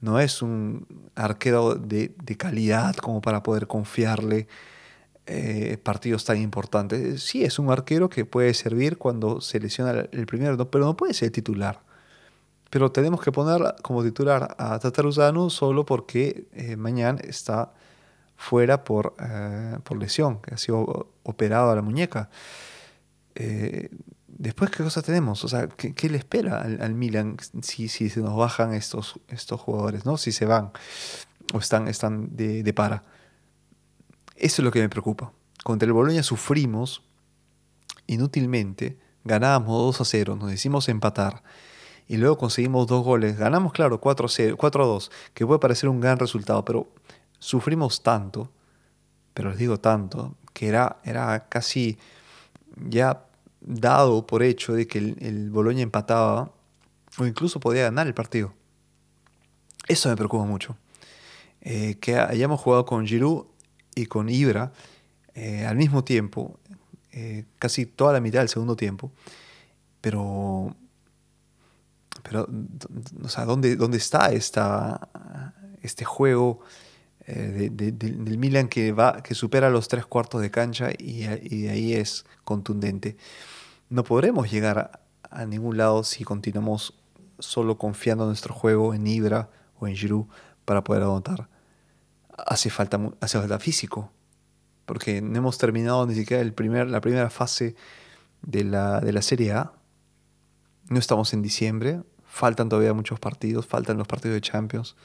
no 0.00 0.18
es 0.18 0.42
un 0.42 0.84
arquero 1.14 1.76
de, 1.76 2.12
calidad 2.36 2.96
como 2.96 3.20
para 3.20 3.44
poder 3.44 3.68
confiarle 3.68 4.48
eh, 5.26 5.78
partidos 5.80 6.24
tan 6.24 6.38
importantes. 6.38 7.22
Sí, 7.22 7.44
es 7.44 7.60
un 7.60 7.70
arquero 7.70 8.08
que 8.08 8.24
puede 8.24 8.52
servir 8.54 8.98
cuando 8.98 9.40
se 9.40 9.60
lesiona 9.60 9.92
el 10.10 10.26
primero, 10.26 10.68
pero 10.68 10.86
no 10.86 10.96
puede 10.96 11.14
ser 11.14 11.30
titular. 11.30 11.82
Pero 12.68 12.90
tenemos 12.90 13.20
que 13.20 13.30
poner 13.30 13.76
como 13.82 14.02
titular 14.02 14.56
a 14.58 14.76
Tataruzano 14.80 15.50
solo 15.50 15.86
porque 15.86 16.48
eh, 16.52 16.74
mañana 16.74 17.20
está 17.22 17.74
fuera 18.36 18.82
por, 18.82 19.14
eh, 19.20 19.78
por 19.84 19.96
lesión, 19.98 20.40
que 20.40 20.54
ha 20.54 20.58
sido 20.58 21.12
operado 21.22 21.70
a 21.70 21.76
la 21.76 21.82
muñeca. 21.82 22.28
Después, 24.38 24.70
¿qué 24.70 24.84
cosa 24.84 25.02
tenemos? 25.02 25.42
O 25.44 25.48
sea, 25.48 25.66
¿qué, 25.66 26.08
le 26.08 26.16
espera 26.16 26.62
al, 26.62 26.94
Milan 26.94 27.36
si, 27.60 27.88
si, 27.88 28.08
se 28.08 28.20
nos 28.20 28.36
bajan 28.36 28.72
estos, 28.72 29.18
estos 29.26 29.60
jugadores, 29.60 30.06
¿no? 30.06 30.16
Si 30.16 30.30
se 30.30 30.46
van 30.46 30.70
o 31.52 31.58
están, 31.58 31.88
están 31.88 32.36
de, 32.36 32.72
para. 32.72 33.02
Eso 34.36 34.62
es 34.62 34.64
lo 34.64 34.70
que 34.70 34.80
me 34.80 34.88
preocupa. 34.88 35.32
Contra 35.64 35.86
el 35.86 35.92
Boloña 35.92 36.22
sufrimos 36.22 37.02
inútilmente, 38.06 38.96
ganábamos 39.24 39.76
2 39.98 40.00
a 40.02 40.04
0, 40.04 40.36
nos 40.36 40.50
decimos 40.50 40.88
empatar 40.88 41.42
y 42.06 42.16
luego 42.16 42.38
conseguimos 42.38 42.86
dos 42.86 43.04
goles. 43.04 43.38
Ganamos, 43.38 43.72
claro, 43.72 44.00
4 44.00 44.28
a, 44.28 44.56
4 44.56 44.84
a 44.84 44.86
2, 44.86 45.10
que 45.34 45.46
puede 45.46 45.58
parecer 45.58 45.88
un 45.88 46.00
gran 46.00 46.16
resultado, 46.16 46.64
pero 46.64 46.88
sufrimos 47.40 48.04
tanto, 48.04 48.52
pero 49.34 49.50
les 49.50 49.58
digo 49.58 49.80
tanto, 49.80 50.36
que 50.52 50.68
era, 50.68 50.98
era 51.02 51.48
casi 51.48 51.98
ya 52.76 53.27
dado 53.60 54.26
por 54.26 54.42
hecho 54.42 54.74
de 54.74 54.86
que 54.86 54.98
el, 54.98 55.16
el 55.20 55.50
Boloña 55.50 55.82
empataba 55.82 56.52
o 57.18 57.26
incluso 57.26 57.60
podía 57.60 57.84
ganar 57.84 58.06
el 58.06 58.14
partido. 58.14 58.52
Eso 59.88 60.08
me 60.08 60.16
preocupa 60.16 60.44
mucho. 60.44 60.76
Eh, 61.60 61.96
que 62.00 62.16
hayamos 62.16 62.60
jugado 62.60 62.84
con 62.84 63.06
Giroud 63.06 63.46
y 63.94 64.06
con 64.06 64.28
Ibra 64.28 64.72
eh, 65.34 65.66
al 65.66 65.76
mismo 65.76 66.04
tiempo, 66.04 66.58
eh, 67.12 67.44
casi 67.58 67.84
toda 67.84 68.12
la 68.12 68.20
mitad 68.20 68.40
del 68.40 68.48
segundo 68.48 68.76
tiempo, 68.76 69.10
pero, 70.00 70.74
pero 72.22 72.48
o 73.22 73.28
sea, 73.28 73.44
¿dónde, 73.44 73.76
dónde 73.76 73.98
está 73.98 74.30
esta, 74.32 75.52
este 75.82 76.04
juego 76.04 76.60
del 77.34 78.38
Milan 78.38 78.68
que, 78.68 78.92
va, 78.92 79.22
que 79.22 79.34
supera 79.34 79.70
los 79.70 79.88
tres 79.88 80.06
cuartos 80.06 80.40
de 80.40 80.50
cancha 80.50 80.90
y, 80.96 81.24
y 81.24 81.62
de 81.62 81.70
ahí 81.70 81.92
es 81.94 82.24
contundente? 82.44 83.16
no 83.90 84.04
podremos 84.04 84.50
llegar 84.50 85.00
a, 85.30 85.46
ningún 85.46 85.76
lado 85.76 86.04
si 86.04 86.24
continuamos 86.24 86.94
solo 87.38 87.78
confiando 87.78 88.24
en 88.24 88.28
nuestro 88.28 88.54
juego 88.54 88.94
en 88.94 89.06
Ibra 89.06 89.50
o 89.78 89.86
en 89.86 89.96
Giroud 89.96 90.26
para 90.64 90.84
poder 90.84 91.02
anotar. 91.02 91.48
Hace 92.46 92.70
falta, 92.70 93.00
hace 93.20 93.38
falta 93.38 93.58
físico, 93.58 94.12
porque 94.86 95.20
no 95.22 95.38
hemos 95.38 95.58
terminado 95.58 96.06
ni 96.06 96.14
siquiera 96.14 96.42
el 96.42 96.52
primer, 96.52 96.88
la 96.88 97.00
primera 97.00 97.30
fase 97.30 97.74
de 98.42 98.64
la, 98.64 99.00
de 99.00 99.12
la 99.12 99.22
Serie 99.22 99.52
A. 99.52 99.72
No 100.88 100.98
estamos 100.98 101.32
en 101.32 101.42
diciembre, 101.42 102.02
faltan 102.24 102.68
todavía 102.68 102.92
muchos 102.92 103.20
partidos, 103.20 103.66
faltan 103.66 103.98
los 103.98 104.06
partidos 104.06 104.34
de 104.34 104.40
Champions. 104.40 104.96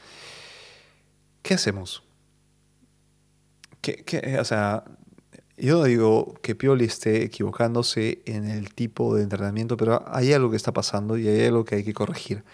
¿Qué 1.41 1.53
hacemos? 1.53 2.03
¿Qué, 3.83 4.03
qué, 4.05 4.39
o 4.39 4.45
sea, 4.45 4.85
yo 5.57 5.77
no 5.79 5.83
digo 5.83 6.35
que 6.41 6.55
Pioli 6.55 6.85
esté 6.85 7.23
equivocándose 7.23 8.23
en 8.25 8.49
el 8.49 8.73
tipo 8.73 9.13
de 9.13 9.23
entrenamiento, 9.23 9.75
pero 9.75 10.03
hay 10.07 10.31
algo 10.31 10.49
que 10.49 10.55
está 10.55 10.71
pasando 10.71 11.17
y 11.17 11.27
hay 11.27 11.47
algo 11.47 11.65
que 11.65 11.75
hay 11.75 11.83
que 11.83 11.93
corregir. 11.93 12.45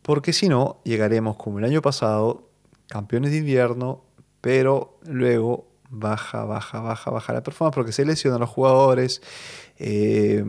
Porque 0.00 0.32
si 0.32 0.48
no, 0.48 0.80
llegaremos 0.84 1.36
como 1.36 1.58
el 1.58 1.66
año 1.66 1.82
pasado, 1.82 2.48
campeones 2.88 3.30
de 3.32 3.36
invierno, 3.38 4.04
pero 4.40 4.98
luego 5.06 5.68
baja, 5.90 6.44
baja, 6.44 6.80
baja, 6.80 7.10
baja 7.10 7.32
la 7.34 7.42
performance 7.42 7.74
porque 7.74 7.92
se 7.92 8.06
lesionan 8.06 8.40
los 8.40 8.48
jugadores, 8.48 9.20
eh, 9.78 10.42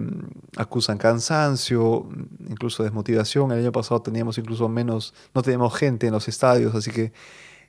acusan 0.55 0.97
cansancio, 0.97 2.07
incluso 2.47 2.83
desmotivación. 2.83 3.51
El 3.51 3.59
año 3.59 3.73
pasado 3.73 4.01
teníamos 4.01 4.37
incluso 4.37 4.69
menos, 4.69 5.13
no 5.35 5.41
teníamos 5.41 5.75
gente 5.75 6.07
en 6.07 6.13
los 6.13 6.29
estadios, 6.29 6.73
así 6.73 6.89
que 6.89 7.11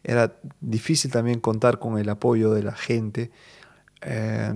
era 0.02 0.36
difícil 0.60 1.10
también 1.10 1.40
contar 1.40 1.78
con 1.78 1.98
el 1.98 2.08
apoyo 2.08 2.52
de 2.52 2.62
la 2.62 2.74
gente. 2.74 3.30
Eh, 4.02 4.52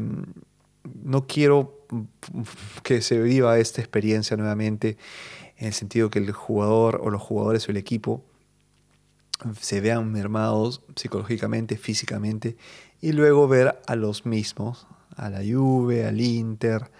no 1.02 1.26
quiero 1.26 1.86
que 2.82 3.02
se 3.02 3.20
viva 3.20 3.58
esta 3.58 3.80
experiencia 3.80 4.36
nuevamente 4.36 4.96
en 5.56 5.68
el 5.68 5.72
sentido 5.72 6.10
que 6.10 6.18
el 6.18 6.32
jugador 6.32 7.00
o 7.02 7.10
los 7.10 7.22
jugadores 7.22 7.68
o 7.68 7.70
el 7.70 7.76
equipo 7.76 8.24
se 9.60 9.80
vean 9.80 10.10
mermados 10.10 10.82
psicológicamente, 10.96 11.76
físicamente, 11.76 12.56
y 13.00 13.12
luego 13.12 13.48
ver 13.48 13.80
a 13.86 13.96
los 13.96 14.26
mismos, 14.26 14.86
a 15.16 15.28
la 15.28 15.40
Juve, 15.40 16.06
al 16.06 16.20
Inter, 16.20 16.90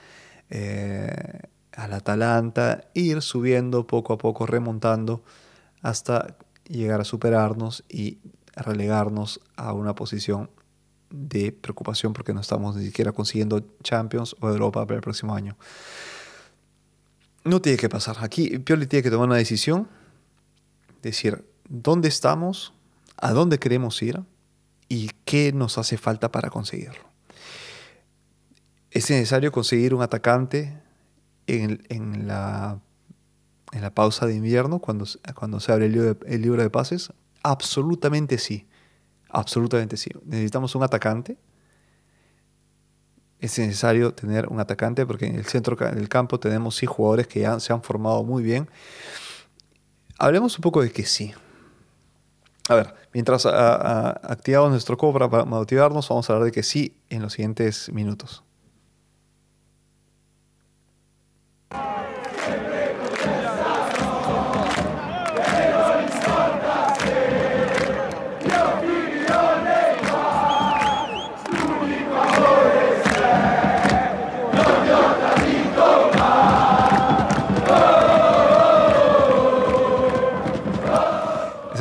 eh, 0.50 1.40
al 1.72 1.92
Atalanta, 1.92 2.84
ir 2.92 3.22
subiendo 3.22 3.86
poco 3.86 4.12
a 4.12 4.18
poco, 4.18 4.46
remontando 4.46 5.22
hasta 5.82 6.36
llegar 6.68 7.00
a 7.00 7.04
superarnos 7.04 7.84
y 7.88 8.18
relegarnos 8.56 9.40
a 9.56 9.72
una 9.72 9.94
posición 9.94 10.50
de 11.10 11.52
preocupación 11.52 12.12
porque 12.12 12.34
no 12.34 12.40
estamos 12.40 12.76
ni 12.76 12.84
siquiera 12.84 13.12
consiguiendo 13.12 13.64
Champions 13.82 14.34
o 14.40 14.48
Europa 14.48 14.84
para 14.86 14.96
el 14.96 15.02
próximo 15.02 15.34
año. 15.34 15.56
No 17.44 17.60
tiene 17.60 17.78
que 17.78 17.88
pasar. 17.88 18.16
Aquí 18.20 18.58
Pioli 18.58 18.86
tiene 18.86 19.02
que 19.02 19.10
tomar 19.10 19.28
una 19.28 19.36
decisión, 19.36 19.88
decir 21.02 21.44
dónde 21.68 22.08
estamos, 22.08 22.72
a 23.16 23.32
dónde 23.32 23.58
queremos 23.58 24.02
ir 24.02 24.22
y 24.88 25.10
qué 25.24 25.52
nos 25.52 25.78
hace 25.78 25.96
falta 25.98 26.32
para 26.32 26.50
conseguirlo. 26.50 27.04
¿Es 28.90 29.10
necesario 29.10 29.52
conseguir 29.52 29.94
un 29.94 30.02
atacante 30.02 30.80
en, 31.46 32.26
la, 32.26 32.80
en 33.74 33.82
la, 33.82 33.90
pausa 33.90 34.26
de 34.26 34.34
invierno 34.34 34.78
cuando, 34.78 35.04
cuando 35.34 35.60
se 35.60 35.72
abre 35.72 35.86
el 35.86 36.42
libro, 36.42 36.62
de, 36.62 36.70
pases? 36.70 37.12
Absolutamente 37.42 38.38
sí. 38.38 38.66
Absolutamente 39.28 39.96
sí. 39.96 40.10
Necesitamos 40.24 40.74
un 40.74 40.84
atacante. 40.84 41.36
Es 43.40 43.58
necesario 43.58 44.14
tener 44.14 44.48
un 44.48 44.60
atacante 44.60 45.04
porque 45.04 45.26
en 45.26 45.34
el 45.34 45.44
centro 45.44 45.76
del 45.76 46.08
campo 46.08 46.38
tenemos 46.38 46.76
sí 46.76 46.86
jugadores 46.86 47.26
que 47.26 47.46
se 47.58 47.72
han 47.72 47.82
formado 47.82 48.22
muy 48.22 48.42
bien. 48.42 48.70
Hablemos 50.18 50.56
un 50.56 50.62
poco 50.62 50.80
de 50.80 50.90
que 50.92 51.04
sí. 51.04 51.34
A 52.68 52.76
ver, 52.76 52.94
mientras 53.12 53.44
activamos 53.44 54.70
nuestro 54.70 54.96
cobra 54.96 55.28
para 55.28 55.44
motivarnos, 55.44 56.08
vamos 56.08 56.30
a 56.30 56.32
hablar 56.32 56.46
de 56.46 56.52
que 56.52 56.62
sí 56.62 56.96
en 57.10 57.22
los 57.22 57.32
siguientes 57.34 57.92
minutos. 57.92 58.43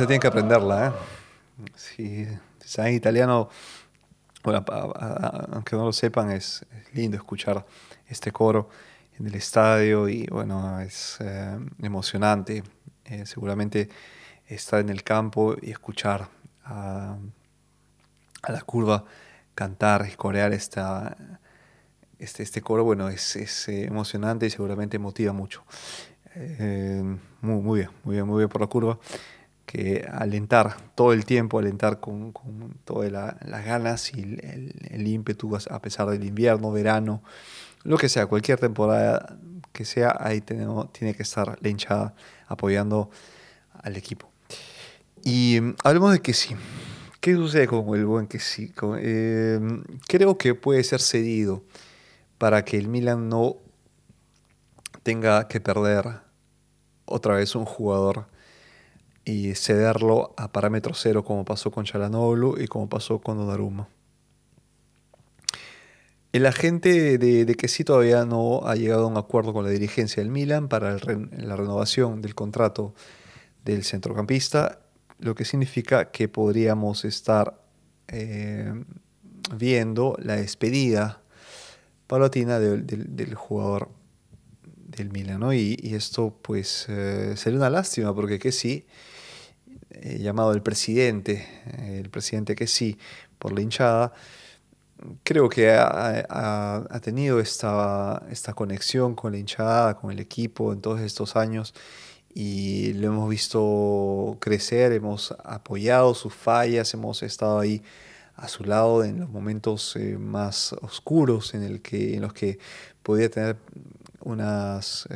Tienen 0.06 0.20
que 0.20 0.26
aprenderla. 0.26 0.88
¿eh? 0.88 0.92
Si, 1.76 2.26
saben 2.64 2.94
italiano, 2.94 3.48
bueno, 4.42 4.64
aunque 5.52 5.76
no 5.76 5.84
lo 5.84 5.92
sepan, 5.92 6.30
es, 6.30 6.64
lindo 6.92 7.16
escuchar 7.16 7.64
este 8.08 8.30
coro 8.30 8.68
en 9.18 9.26
el 9.26 9.34
estadio 9.34 10.08
y 10.08 10.26
bueno, 10.26 10.80
es 10.80 11.18
eh, 11.20 11.58
emocionante. 11.82 12.62
Eh, 13.04 13.26
seguramente 13.26 13.88
estar 14.46 14.80
en 14.80 14.88
el 14.88 15.02
campo 15.02 15.56
y 15.60 15.70
escuchar 15.70 16.28
a, 16.64 17.16
la 18.48 18.60
curva 18.62 19.04
cantar 19.54 20.06
y 20.10 20.16
corear 20.16 20.52
esta, 20.52 21.16
este, 22.18 22.42
este 22.42 22.60
coro, 22.60 22.84
bueno, 22.84 23.08
es, 23.08 23.36
es 23.36 23.68
emocionante 23.68 24.46
y 24.46 24.50
seguramente 24.50 24.98
motiva 24.98 25.32
mucho. 25.32 25.64
muy, 27.40 27.60
muy 27.62 27.78
bien, 27.80 27.90
muy 28.02 28.16
bien, 28.16 28.26
muy 28.26 28.38
bien 28.38 28.48
por 28.48 28.60
la 28.60 28.66
curva 28.66 28.98
que 29.66 30.06
alentar 30.10 30.76
todo 30.94 31.12
el 31.12 31.24
tiempo, 31.24 31.58
alentar 31.58 32.00
con, 32.00 32.32
todas 32.84 33.10
las 33.10 33.64
ganas 33.64 34.12
y 34.14 34.20
el, 34.20 35.06
ímpetu 35.06 35.56
a 35.70 35.80
pesar 35.80 36.08
del 36.08 36.24
invierno, 36.24 36.70
verano, 36.70 37.22
lo 37.82 37.98
que 37.98 38.08
sea, 38.08 38.26
cualquier 38.26 38.58
temporada 38.58 39.38
que 39.72 39.84
sea, 39.84 40.16
ahí 40.20 40.40
tenemos, 40.40 40.92
tiene 40.92 41.14
que 41.14 41.22
estar 41.22 41.58
la 41.60 41.68
hinchada 41.68 42.14
apoyando 42.46 43.10
al 43.82 43.96
equipo. 43.96 44.30
Y 45.22 45.58
mm, 45.60 45.76
hablemos 45.82 46.12
de 46.12 46.20
que 46.20 46.32
sí. 46.32 46.54
¿Qué 47.20 47.34
sucede 47.34 47.66
con 47.66 47.94
el 47.94 48.04
buen 48.04 48.26
que 48.26 48.38
sí? 48.38 48.72
Eh, 48.98 49.58
creo 50.06 50.36
que 50.36 50.54
puede 50.54 50.84
ser 50.84 51.00
cedido 51.00 51.64
para 52.36 52.64
que 52.64 52.76
el 52.76 52.88
Milan 52.88 53.30
no 53.30 53.56
tenga 55.02 55.48
que 55.48 55.60
perder 55.60 56.20
otra 57.06 57.36
vez 57.36 57.54
un 57.54 57.64
jugador 57.64 58.26
y 59.24 59.54
cederlo 59.54 60.34
a 60.36 60.52
parámetro 60.52 60.94
cero 60.94 61.24
como 61.24 61.44
pasó 61.44 61.70
con 61.70 61.84
Chalanoglu 61.84 62.60
y 62.60 62.66
como 62.66 62.88
pasó 62.88 63.20
con 63.20 63.38
Donnarumma. 63.38 63.88
El 66.32 66.46
agente 66.46 67.16
de, 67.16 67.44
de 67.44 67.54
que 67.54 67.68
sí 67.68 67.84
todavía 67.84 68.24
no 68.24 68.66
ha 68.66 68.74
llegado 68.74 69.04
a 69.04 69.06
un 69.06 69.16
acuerdo 69.16 69.52
con 69.52 69.64
la 69.64 69.70
dirigencia 69.70 70.22
del 70.22 70.32
Milan 70.32 70.68
para 70.68 70.94
la 70.94 71.56
renovación 71.56 72.22
del 72.22 72.34
contrato 72.34 72.92
del 73.64 73.84
centrocampista, 73.84 74.80
lo 75.18 75.34
que 75.34 75.44
significa 75.44 76.10
que 76.10 76.28
podríamos 76.28 77.04
estar 77.04 77.62
eh, 78.08 78.72
viendo 79.56 80.16
la 80.18 80.36
despedida 80.36 81.22
paulatina 82.06 82.58
del, 82.58 83.34
jugador 83.34 83.88
del 84.64 85.10
Milan. 85.10 85.42
Y, 85.52 85.94
esto 85.94 86.36
pues 86.42 86.86
eh, 86.88 87.34
sería 87.36 87.58
una 87.58 87.70
lástima 87.70 88.14
porque 88.14 88.38
que 88.38 88.52
sí 88.52 88.86
eh, 90.02 90.18
llamado 90.20 90.52
el 90.52 90.62
presidente, 90.62 91.46
eh, 91.78 92.00
el 92.02 92.10
presidente 92.10 92.54
que 92.54 92.66
sí, 92.66 92.98
por 93.38 93.52
la 93.52 93.60
hinchada, 93.60 94.12
creo 95.22 95.48
que 95.48 95.70
ha, 95.70 97.00
tenido 97.02 97.40
esta, 97.40 98.22
esta, 98.30 98.54
conexión 98.54 99.14
con 99.14 99.32
la 99.32 99.38
hinchada, 99.38 99.94
con 99.96 100.10
el 100.10 100.20
equipo 100.20 100.72
en 100.72 100.80
todos 100.80 101.00
estos 101.00 101.36
años 101.36 101.74
y 102.34 102.92
lo 102.94 103.08
hemos 103.08 103.28
visto 103.28 104.36
crecer, 104.40 104.92
hemos 104.92 105.32
apoyado 105.44 106.14
sus 106.14 106.34
fallas, 106.34 106.92
hemos 106.94 107.22
estado 107.22 107.60
ahí 107.60 107.82
a 108.36 108.48
su 108.48 108.64
lado 108.64 109.04
en 109.04 109.20
los 109.20 109.30
momentos 109.30 109.94
eh, 109.96 110.16
más 110.18 110.72
oscuros 110.82 111.54
en, 111.54 111.62
el 111.62 111.82
que, 111.82 112.16
en 112.16 112.22
los 112.22 112.32
que 112.32 112.58
podía 113.02 113.30
tener 113.30 113.56
unas, 114.20 115.06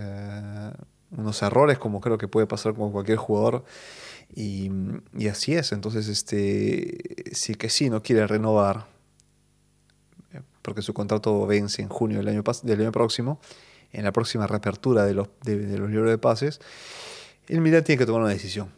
unos 1.10 1.42
errores, 1.42 1.78
como 1.78 2.00
creo 2.00 2.18
que 2.18 2.28
puede 2.28 2.46
pasar 2.46 2.74
con 2.74 2.92
cualquier 2.92 3.18
jugador. 3.18 3.64
Y, 4.34 4.70
así 5.28 5.54
es, 5.54 5.72
entonces 5.72 6.08
este, 6.08 7.32
sí 7.32 7.54
que 7.54 7.70
sí, 7.70 7.88
no 7.88 8.02
quiere 8.02 8.26
renovar, 8.26 8.86
eh, 10.32 10.42
porque 10.62 10.82
su 10.82 10.92
contrato 10.92 11.46
vence 11.46 11.80
en 11.82 11.88
junio 11.88 12.18
del 12.18 12.28
año, 12.28 12.44
del 12.62 12.80
año 12.80 12.92
próximo, 12.92 13.40
en 13.92 14.04
la 14.04 14.12
próxima 14.12 14.46
reapertura 14.46 15.06
de 15.06 15.14
los, 15.14 15.28
de, 15.44 15.78
los 15.78 15.90
libros 15.90 16.10
de 16.10 16.18
pases, 16.18 16.60
el 17.46 17.62
Milan 17.62 17.84
tiene 17.84 17.98
que 17.98 18.06
tomar 18.06 18.20
una 18.20 18.30
decisión. 18.30 18.70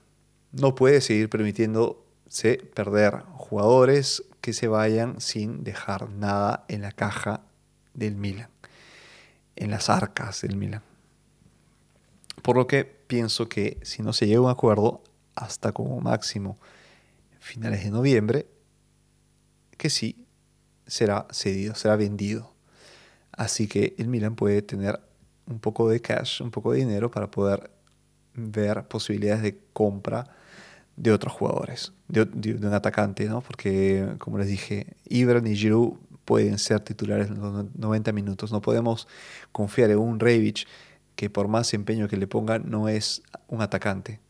No 0.52 0.76
puede 0.76 1.00
seguir 1.00 1.28
permitiéndose 1.28 2.58
perder 2.74 3.24
jugadores 3.34 4.22
que 4.40 4.52
se 4.52 4.68
vayan 4.68 5.20
sin 5.20 5.64
dejar 5.64 6.10
nada 6.10 6.64
en 6.68 6.82
la 6.82 6.92
caja 6.92 7.42
del 7.94 8.14
Milan, 8.14 8.50
en 9.56 9.72
las 9.72 9.90
arcas 9.90 10.42
del 10.42 10.56
Milan. 10.56 10.82
Por 12.42 12.56
lo 12.56 12.66
que 12.66 12.84
pienso 12.84 13.48
que 13.48 13.78
si 13.82 14.02
no 14.02 14.12
se 14.12 14.26
llega 14.26 14.38
a 14.38 14.42
un 14.42 14.50
acuerdo, 14.50 15.02
hasta 15.34 15.72
como 15.72 16.00
máximo 16.00 16.58
finales 17.38 17.84
de 17.84 17.90
noviembre, 17.90 18.46
que 19.76 19.90
sí 19.90 20.26
será 20.86 21.26
cedido, 21.30 21.74
será 21.74 21.96
vendido. 21.96 22.52
Así 23.32 23.66
que 23.66 23.94
el 23.98 24.08
Milan 24.08 24.34
puede 24.34 24.60
tener 24.62 25.00
un 25.46 25.58
poco 25.58 25.88
de 25.88 26.00
cash, 26.00 26.42
un 26.42 26.50
poco 26.50 26.72
de 26.72 26.80
dinero 26.80 27.10
para 27.10 27.30
poder 27.30 27.70
ver 28.34 28.86
posibilidades 28.86 29.42
de 29.42 29.58
compra 29.72 30.24
de 30.96 31.12
otros 31.12 31.32
jugadores, 31.32 31.92
de, 32.08 32.22
un 32.54 32.74
atacante, 32.74 33.24
¿no? 33.24 33.40
Porque, 33.40 34.14
como 34.18 34.36
les 34.36 34.48
dije, 34.48 34.86
Ibra 35.08 35.40
y 35.48 35.56
Giroud 35.56 35.94
pueden 36.26 36.58
ser 36.58 36.80
titulares 36.80 37.28
en 37.28 37.40
los 37.40 37.74
90 37.74 38.12
minutos. 38.12 38.52
No 38.52 38.60
podemos 38.60 39.08
confiar 39.50 39.90
en 39.90 39.98
un 39.98 40.20
Rebic 40.20 40.66
que 41.20 41.28
por 41.28 41.48
más 41.48 41.74
empeño 41.74 42.08
que 42.08 42.16
le 42.16 42.26
ponga 42.26 42.58
no 42.58 42.88
es 42.88 43.22
un 43.48 43.60
atacante 43.60 44.20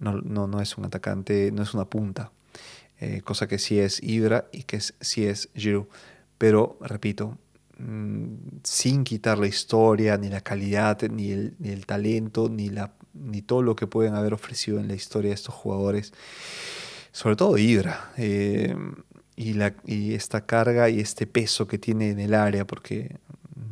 no, 0.00 0.20
no, 0.22 0.46
no 0.48 0.60
es 0.60 0.76
un 0.76 0.86
atacante, 0.86 1.52
no 1.52 1.62
es 1.62 1.74
una 1.74 1.84
punta. 1.84 2.32
eh, 3.00 3.22
cosa 3.22 3.48
que 3.48 3.58
sí 3.58 3.78
es 3.78 4.02
Ibra 4.02 4.48
y 4.52 4.64
que 4.64 4.78
sí 4.80 5.24
es 5.24 5.48
Giroud. 5.54 5.86
Pero, 6.38 6.78
repito, 6.82 7.38
mm, 7.78 8.34
sin 8.64 9.04
quitar 9.04 9.38
la 9.38 9.46
historia, 9.46 10.18
ni 10.18 10.28
la 10.28 10.40
calidad, 10.42 11.00
ni 11.10 11.30
el, 11.32 11.86
talento, 11.86 12.48
ni, 12.50 12.68
la, 12.70 12.92
ni 13.14 13.42
todo 13.42 13.62
lo 13.62 13.76
que 13.76 13.86
pueden 13.86 14.14
haber 14.14 14.34
ofrecido 14.34 14.80
en 14.80 14.88
la 14.88 14.94
historia 14.94 15.30
de 15.30 15.34
estos 15.36 15.54
jugadores, 15.54 16.12
sobre 17.12 17.36
todo 17.36 17.56
Ibra. 17.58 18.12
Eh, 18.18 18.76
y, 19.36 19.54
la, 19.54 19.74
y 19.86 20.14
esta 20.14 20.44
carga 20.46 20.90
y 20.90 21.00
este 21.00 21.26
peso 21.26 21.66
que 21.66 21.78
tiene 21.78 22.10
en 22.10 22.20
el 22.20 22.34
área, 22.34 22.66
porque 22.66 23.16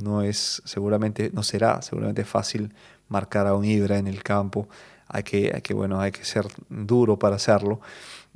no 0.01 0.22
es 0.22 0.62
seguramente, 0.64 1.31
no 1.33 1.42
será 1.42 1.83
seguramente 1.83 2.24
fácil 2.24 2.74
marcar 3.09 3.46
a 3.46 3.55
un 3.55 3.64
Ibra 3.64 3.98
en 3.98 4.07
el 4.07 4.22
campo. 4.22 4.68
Hay 5.09 5.22
que, 5.22 5.53
hay 5.55 5.62
que, 5.62 5.74
bueno, 5.74 6.01
hay 6.01 6.12
que 6.12 6.24
ser 6.24 6.46
duro 6.68 7.18
para 7.18 7.37
hacerlo 7.37 7.81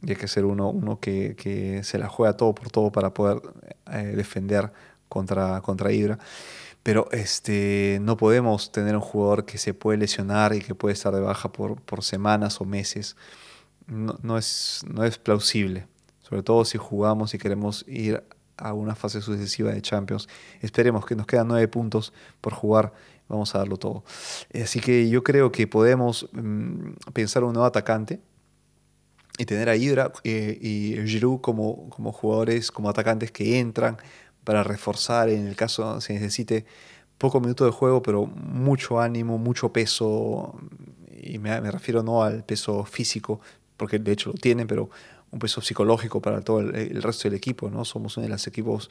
y 0.03 0.11
hay 0.11 0.17
que 0.17 0.29
ser 0.29 0.45
uno, 0.45 0.71
uno 0.71 0.99
que, 0.99 1.37
que 1.37 1.85
se 1.85 1.99
la 1.99 2.09
juega 2.09 2.37
todo 2.37 2.55
por 2.55 2.71
todo 2.71 2.91
para 2.91 3.13
poder 3.13 3.43
eh, 3.93 4.15
defender 4.17 4.73
contra, 5.09 5.61
contra 5.61 5.93
Ibra. 5.93 6.19
Pero 6.83 7.09
este, 7.13 7.99
no 8.03 8.17
podemos 8.17 8.73
tener 8.73 8.97
un 8.97 9.03
jugador 9.03 9.45
que 9.45 9.59
se 9.59 9.75
puede 9.75 9.99
lesionar 9.99 10.55
y 10.55 10.61
que 10.61 10.75
puede 10.75 10.95
estar 10.95 11.15
de 11.15 11.21
baja 11.21 11.53
por, 11.53 11.81
por 11.83 12.03
semanas 12.03 12.61
o 12.61 12.65
meses. 12.65 13.17
No, 13.87 14.19
no, 14.23 14.39
es, 14.39 14.83
no 14.89 15.05
es 15.05 15.19
plausible, 15.19 15.87
sobre 16.21 16.43
todo 16.43 16.65
si 16.65 16.79
jugamos 16.79 17.35
y 17.35 17.39
queremos 17.39 17.85
ir 17.87 18.25
a 18.63 18.73
una 18.73 18.95
fase 18.95 19.21
sucesiva 19.21 19.73
de 19.73 19.83
Champions. 19.83 20.29
Esperemos 20.61 21.05
que 21.05 21.17
nos 21.17 21.27
quedan 21.27 21.49
nueve 21.49 21.69
puntos 21.69 22.13
por 22.41 22.55
jugar. 22.55 22.93
Vamos 23.29 23.55
a 23.55 23.59
darlo 23.59 23.77
todo. 23.77 24.05
Así 24.55 24.81
que 24.81 25.09
yo 25.09 25.23
creo 25.23 25.53
que 25.53 25.67
podemos 25.67 26.29
mm, 26.33 26.93
pensar 27.13 27.45
un 27.45 27.53
nuevo 27.55 27.67
atacante 27.67 28.21
y 29.39 29.45
tener 29.47 29.69
a 29.69 29.77
Ibra 29.77 30.13
eh, 30.25 30.59
y 30.61 31.07
Giroud 31.07 31.41
como, 31.41 31.89
como 31.89 32.13
jugadores, 32.13 32.71
como 32.71 32.91
atacantes 32.91 33.31
que 33.31 33.59
entran 33.59 33.97
para 34.45 34.63
reforzar 34.63 35.29
en 35.29 35.47
el 35.47 35.57
caso 35.57 36.01
se 36.01 36.15
necesite 36.15 36.67
poco 37.19 37.41
minuto 37.41 37.65
de 37.65 37.71
juego, 37.71 38.03
pero 38.03 38.27
mucho 38.27 39.01
ánimo, 39.01 39.39
mucho 39.39 39.73
peso, 39.73 40.59
y 41.23 41.39
me, 41.39 41.61
me, 41.61 41.71
refiero 41.71 42.03
no 42.03 42.25
al 42.25 42.45
peso 42.45 42.85
físico, 42.85 43.41
porque 43.77 44.01
de 44.01 44.11
hecho 44.11 44.31
lo 44.31 44.35
tienen, 44.35 44.67
pero 44.67 44.91
un 45.33 45.39
peso 45.39 45.63
psicológico 45.63 46.21
para 46.21 46.43
todo 46.43 46.61
el, 46.61 47.03
resto 47.03 47.29
del 47.29 47.37
equipo, 47.37 47.71
¿no? 47.71 47.85
Somos 47.87 48.17
uno 48.19 48.25
de 48.25 48.31
los 48.31 48.47
equipos, 48.47 48.91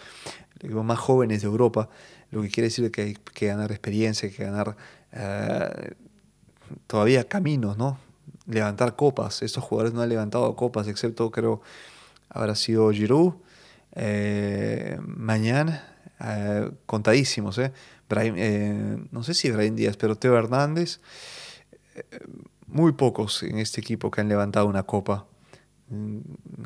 más 0.63 0.99
jóvenes 0.99 1.41
de 1.41 1.47
Europa, 1.47 1.87
lo 2.31 2.41
que 2.41 2.49
quiere 2.49 2.67
decir 2.67 2.91
que 2.91 3.01
hay 3.01 3.13
que 3.13 3.47
ganar 3.47 3.71
experiencia, 3.71 4.27
hay 4.27 4.35
que 4.35 4.43
ganar 4.43 4.75
eh, 5.11 5.93
todavía 6.87 7.27
caminos, 7.27 7.77
¿no? 7.77 7.99
Levantar 8.47 8.95
copas. 8.95 9.43
Estos 9.43 9.63
jugadores 9.63 9.93
no 9.93 10.01
han 10.01 10.09
levantado 10.09 10.55
copas, 10.55 10.87
excepto 10.87 11.29
creo 11.29 11.61
habrá 12.27 12.55
sido 12.55 12.91
Giroud, 12.91 13.33
eh, 13.93 14.97
mañana, 15.05 15.95
eh, 16.19 16.71
contadísimos, 16.87 17.59
¿eh? 17.59 17.71
no 19.11 19.23
sé 19.23 19.33
si 19.33 19.51
Brian 19.51 19.75
Díaz, 19.75 19.95
pero 19.95 20.15
Teo 20.15 20.37
Hernández, 20.37 20.99
muy 22.67 22.93
pocos 22.93 23.43
en 23.43 23.59
este 23.59 23.79
equipo 23.79 24.09
que 24.09 24.21
han 24.21 24.27
levantado 24.27 24.65
una 24.65 24.83
copa 24.83 25.27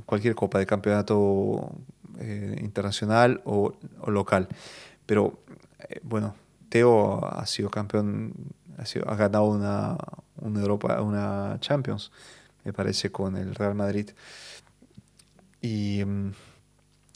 cualquier 0.06 0.36
copa 0.36 0.60
de 0.60 0.66
campeonato 0.66 1.72
eh, 2.20 2.58
internacional 2.62 3.42
o, 3.46 3.74
local. 4.08 4.48
Pero 5.06 5.40
eh, 5.90 6.00
bueno, 6.04 6.36
Teo 6.70 7.26
ha 7.26 7.46
sido 7.46 7.70
campeón, 7.70 8.34
ha, 8.78 9.16
ganado 9.16 9.46
una, 9.46 9.98
una, 10.38 10.62
Europa, 10.62 11.02
una 11.02 11.58
Champions, 11.60 12.12
me 12.64 12.74
parece, 12.74 13.12
con 13.12 13.38
el 13.38 13.56
Real 13.56 13.76
Madrid. 13.76 14.10
Y, 15.62 16.04
mm, 16.06 16.32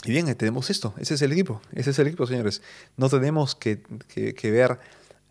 y, 0.05 0.11
bien, 0.11 0.33
tenemos 0.35 0.69
esto, 0.69 0.93
ese 0.97 1.15
es 1.15 1.21
el 1.21 1.31
equipo, 1.31 1.61
ese 1.73 1.91
es 1.91 1.99
el 1.99 2.07
equipo, 2.07 2.25
señores. 2.25 2.61
No 2.97 3.09
tenemos 3.09 3.55
que, 3.55 3.81
que, 4.07 4.51
ver 4.51 4.79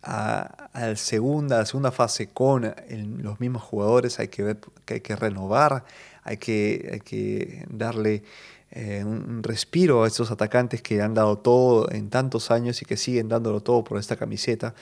a, 0.03 0.69
a, 0.73 0.87
la 0.89 0.97
segunda, 0.97 1.65
segunda 1.67 1.91
fase 1.91 2.29
con 2.29 2.75
los 3.19 3.41
mismos 3.41 3.63
jugadores, 3.63 4.19
hay 4.21 4.29
que 4.29 4.43
ver 4.43 4.59
que 4.85 4.95
hay 4.95 5.01
que 5.01 5.17
renovar, 5.17 5.85
hay 6.25 6.37
que, 6.37 7.01
que 7.05 7.67
darle 7.71 8.23
eh, 8.71 9.03
un 9.05 9.43
respiro 9.43 10.05
a 10.05 10.07
estos 10.07 10.31
atacantes 10.31 10.83
que 10.83 11.01
han 11.01 11.15
dado 11.15 11.39
todo 11.39 11.91
en 11.91 12.11
tantos 12.11 12.51
años 12.51 12.83
y 12.83 12.85
que 12.85 12.97
siguen 12.97 13.29
dándolo 13.29 13.61
todo 13.61 13.83
por 13.83 13.99
esta 13.99 14.17
camiseta, 14.17 14.75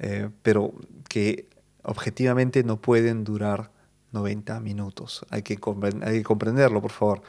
eh, 0.00 0.28
pero 0.42 0.74
que 1.08 1.48
objetivamente 1.82 2.64
no 2.64 2.80
pueden 2.80 3.24
durar 3.24 3.70
90 4.12 4.60
minutos. 4.60 5.24
Hay 5.30 5.42
que, 5.42 5.58
hay 6.02 6.18
que 6.18 6.24
comprenderlo, 6.24 6.82
por 6.82 6.90
favor. 6.90 7.22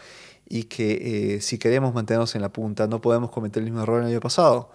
Y 0.47 0.63
que 0.63 1.35
eh, 1.35 1.41
si 1.41 1.59
queremos 1.59 1.93
mantenernos 1.93 2.33
en 2.33 2.41
la 2.41 2.49
punta, 2.49 2.87
no 2.87 3.01
podemos 3.01 3.29
cometer 3.29 3.61
el 3.61 3.65
mismo 3.65 3.83
error 3.83 4.01
el 4.01 4.07
año 4.07 4.19
pasado, 4.19 4.71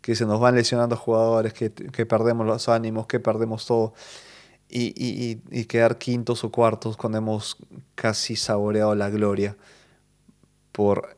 que 0.00 0.14
se 0.14 0.26
nos 0.26 0.40
van 0.40 0.54
lesionando 0.54 0.96
jugadores, 0.96 1.52
que, 1.52 1.72
que 1.72 2.06
perdemos 2.06 2.46
los 2.46 2.68
ánimos, 2.68 3.06
que 3.06 3.20
perdemos 3.20 3.66
todo 3.66 3.94
y, 4.68 5.64
quedar 5.66 5.98
quintos 5.98 6.44
o 6.44 6.50
cuartos 6.50 6.96
cuando 6.96 7.18
hemos 7.18 7.56
casi 7.94 8.36
saboreado 8.36 8.94
la 8.94 9.10
gloria 9.10 9.56
por, 10.72 11.16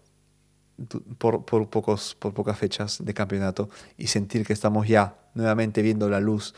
por, 1.19 1.45
pocos, 1.45 2.17
por 2.19 2.33
pocas 2.33 2.59
fechas 2.59 3.05
de 3.05 3.15
campeonato 3.15 3.69
y 3.99 4.07
sentir 4.07 4.47
que 4.47 4.53
estamos 4.53 4.87
ya 4.89 5.17
nuevamente 5.35 5.83
viendo 5.83 6.09
la 6.09 6.21
luz 6.21 6.55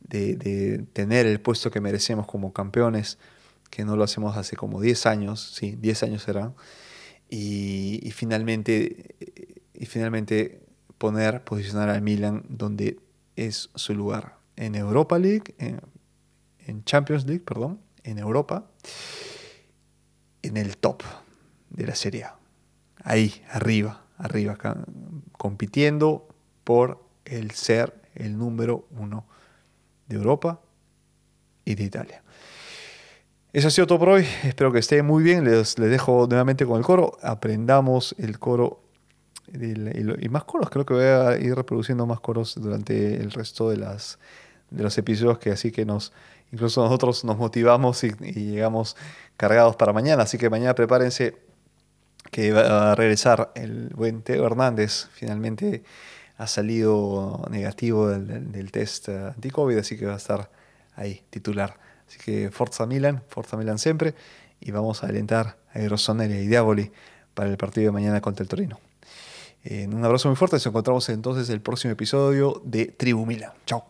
de, 0.00 0.84
tener 0.92 1.26
el 1.26 1.40
puesto 1.40 1.70
que 1.70 1.80
merecemos 1.80 2.26
como 2.26 2.52
campeones, 2.52 3.18
que 3.70 3.84
no 3.84 3.96
lo 3.96 4.04
hacemos 4.04 4.36
hace 4.36 4.56
como 4.56 4.80
10 4.80 5.06
años, 5.06 5.54
sí, 5.54 5.76
10 5.76 6.04
años 6.04 6.22
serán, 6.22 6.54
y, 7.28 8.08
finalmente, 8.14 9.16
y 9.74 9.86
finalmente 9.86 10.64
poner, 10.98 11.44
posicionar 11.44 11.88
al 11.88 12.02
Milan 12.02 12.44
donde 12.48 12.98
es 13.36 13.70
su 13.74 13.94
lugar, 13.94 14.36
en 14.56 14.74
Europa 14.74 15.18
League, 15.18 15.54
en, 15.58 16.84
Champions 16.84 17.26
League, 17.26 17.44
perdón, 17.44 17.80
en 18.02 18.18
Europa, 18.18 18.66
en 20.42 20.56
el 20.56 20.76
top 20.78 21.02
de 21.70 21.86
la 21.86 21.94
Serie 21.94 22.24
A. 22.24 22.36
Ahí, 23.04 23.44
arriba, 23.50 24.04
arriba, 24.16 24.56
compitiendo 25.32 26.26
por 26.64 27.04
el 27.24 27.52
ser 27.52 27.94
el 28.14 28.36
número 28.36 28.88
uno 28.90 29.26
de 30.08 30.16
Europa 30.16 30.60
y 31.64 31.74
de 31.74 31.84
Italia. 31.84 32.22
Eso 33.52 33.68
ha 33.68 33.70
sido 33.70 33.86
todo 33.86 33.98
por 33.98 34.08
hoy. 34.10 34.26
Espero 34.44 34.72
que 34.72 34.78
esté 34.78 35.02
muy 35.02 35.22
bien. 35.22 35.44
Les, 35.44 35.78
les 35.78 35.90
dejo 35.90 36.26
nuevamente 36.28 36.66
con 36.66 36.78
el 36.78 36.84
coro. 36.84 37.16
Aprendamos 37.22 38.14
el 38.18 38.38
coro 38.38 38.85
y 39.52 40.28
más 40.28 40.44
coros. 40.44 40.70
Creo 40.70 40.84
que 40.86 40.94
voy 40.94 41.04
a 41.04 41.38
ir 41.38 41.54
reproduciendo 41.54 42.06
más 42.06 42.20
coros 42.20 42.54
durante 42.56 43.16
el 43.16 43.30
resto 43.30 43.70
de, 43.70 43.76
las, 43.76 44.18
de 44.70 44.82
los 44.82 44.96
episodios 44.98 45.38
que 45.38 45.50
así 45.50 45.70
que 45.72 45.84
nos 45.84 46.12
Incluso 46.52 46.82
nosotros 46.82 47.24
nos 47.24 47.38
motivamos 47.38 48.04
y, 48.04 48.10
llegamos 48.10 48.96
cargados 49.36 49.76
para 49.76 49.92
mañana, 49.92 50.22
así 50.22 50.38
que 50.38 50.48
mañana 50.48 50.74
prepárense 50.74 51.36
que 52.30 52.52
va 52.52 52.92
a 52.92 52.94
regresar 52.94 53.52
el 53.54 53.90
buen 53.94 54.22
Teo 54.22 54.46
Hernández. 54.46 55.08
Finalmente 55.12 55.82
ha 56.38 56.46
salido 56.46 57.44
negativo 57.50 58.08
del, 58.08 58.70
test 58.72 59.08
eh, 59.08 59.32
anti-COVID, 59.34 59.78
así 59.78 59.96
que 59.96 60.06
va 60.06 60.14
a 60.14 60.18
estar 60.18 60.50
ahí, 60.94 61.22
titular. 61.30 61.78
Así 62.08 62.18
que 62.18 62.50
Forza 62.50 62.86
Milan, 62.86 63.22
Forza 63.28 63.56
Milan 63.56 63.78
siempre, 63.78 64.14
y 64.60 64.70
vamos 64.70 65.02
a 65.02 65.08
alentar 65.08 65.56
a 65.74 65.88
Rossoneri 65.88 66.34
y 66.34 66.46
Diaboli 66.46 66.92
para 67.34 67.50
el 67.50 67.56
partido 67.56 67.86
de 67.86 67.92
mañana 67.92 68.20
contra 68.20 68.42
el 68.42 68.48
Torino. 68.48 68.78
Un 69.68 70.04
abrazo 70.04 70.28
muy 70.28 70.36
fuerte. 70.36 70.56
Nos 70.56 70.66
encontramos 70.66 71.08
entonces 71.08 71.48
en 71.48 71.54
el 71.54 71.60
próximo 71.60 71.92
episodio 71.92 72.60
de 72.64 72.86
Tribu 72.86 73.26
Milan. 73.26 73.52
Chao. 73.66 73.84